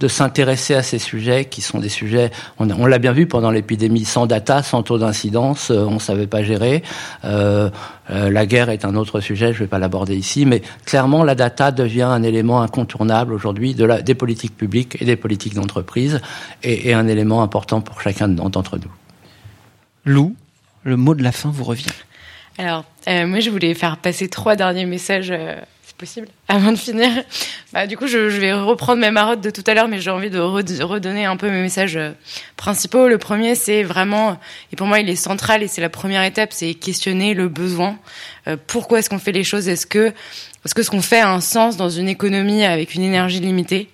[0.00, 3.50] de s'intéresser à ces sujets qui sont des sujets, on, on l'a bien vu pendant
[3.50, 6.82] l'épidémie, sans data, sans taux d'incidence, euh, on savait pas gérer.
[7.24, 7.70] Euh,
[8.10, 11.34] euh, la guerre est un autre sujet, je vais pas l'aborder ici, mais clairement la
[11.34, 16.20] data devient un élément incontournable aujourd'hui de la, des politiques publiques et des politiques d'entreprise
[16.62, 18.92] et, et, un élément important pour chacun d'entre nous.
[20.04, 20.36] Lou,
[20.84, 21.86] le mot de la fin vous revient.
[22.58, 25.32] Alors, euh, moi je voulais faire passer trois derniers messages
[25.96, 27.08] possible, avant de finir.
[27.72, 30.30] Bah, du coup, je, vais reprendre mes marottes de tout à l'heure, mais j'ai envie
[30.30, 32.12] de redonner un peu mes messages euh,
[32.56, 33.08] principaux.
[33.08, 34.38] Le premier, c'est vraiment,
[34.72, 37.98] et pour moi, il est central, et c'est la première étape, c'est questionner le besoin.
[38.46, 39.68] Euh, pourquoi est-ce qu'on fait les choses?
[39.68, 40.12] Est-ce que,
[40.64, 43.88] est-ce que ce qu'on fait a un sens dans une économie avec une énergie limitée?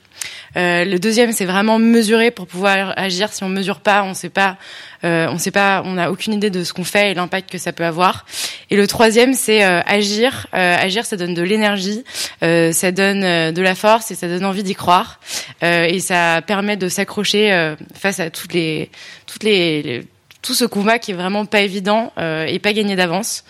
[0.57, 3.33] Euh, le deuxième, c'est vraiment mesurer pour pouvoir agir.
[3.33, 4.59] Si on mesure pas, on sait pas,
[5.05, 7.59] euh, on sait pas, on n'a aucune idée de ce qu'on fait et l'impact que
[7.59, 8.27] ça peut avoir.
[8.70, 10.47] Et le troisième, c'est euh, agir.
[10.55, 12.05] Euh, agir, ça donne de l'énergie,
[12.43, 15.20] euh, ça donne de la force et ça donne envie d'y croire.
[15.62, 18.91] et ça permet de s'accrocher face à toutes les,
[19.27, 20.05] toutes les,
[20.43, 23.45] tout ce combat qui est vraiment pas évident et pas gagné d'avance.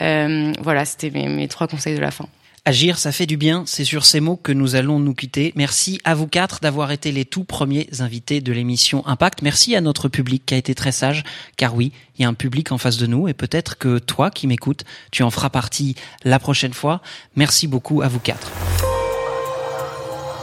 [0.00, 2.26] voilà, c'était mes trois conseils de la fin.
[2.64, 3.64] Agir, ça fait du bien.
[3.66, 5.52] C'est sur ces mots que nous allons nous quitter.
[5.56, 9.42] Merci à vous quatre d'avoir été les tout premiers invités de l'émission Impact.
[9.42, 11.24] Merci à notre public qui a été très sage,
[11.56, 14.30] car oui, il y a un public en face de nous et peut-être que toi
[14.30, 17.02] qui m'écoutes, tu en feras partie la prochaine fois.
[17.34, 18.52] Merci beaucoup à vous quatre.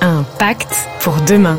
[0.01, 1.57] Impact pour demain.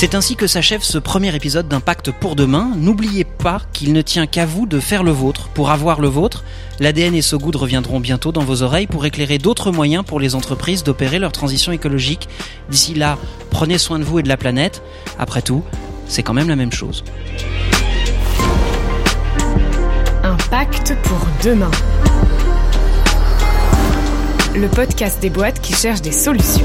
[0.00, 2.72] C'est ainsi que s'achève ce premier épisode d'Impact pour demain.
[2.74, 5.50] N'oubliez pas qu'il ne tient qu'à vous de faire le vôtre.
[5.50, 6.42] Pour avoir le vôtre,
[6.78, 10.84] l'ADN et SoGood reviendront bientôt dans vos oreilles pour éclairer d'autres moyens pour les entreprises
[10.84, 12.30] d'opérer leur transition écologique.
[12.70, 13.18] D'ici là,
[13.50, 14.82] prenez soin de vous et de la planète.
[15.18, 15.62] Après tout,
[16.08, 17.04] c'est quand même la même chose.
[20.24, 21.70] Impact pour demain.
[24.56, 26.64] Le podcast des boîtes qui cherchent des solutions.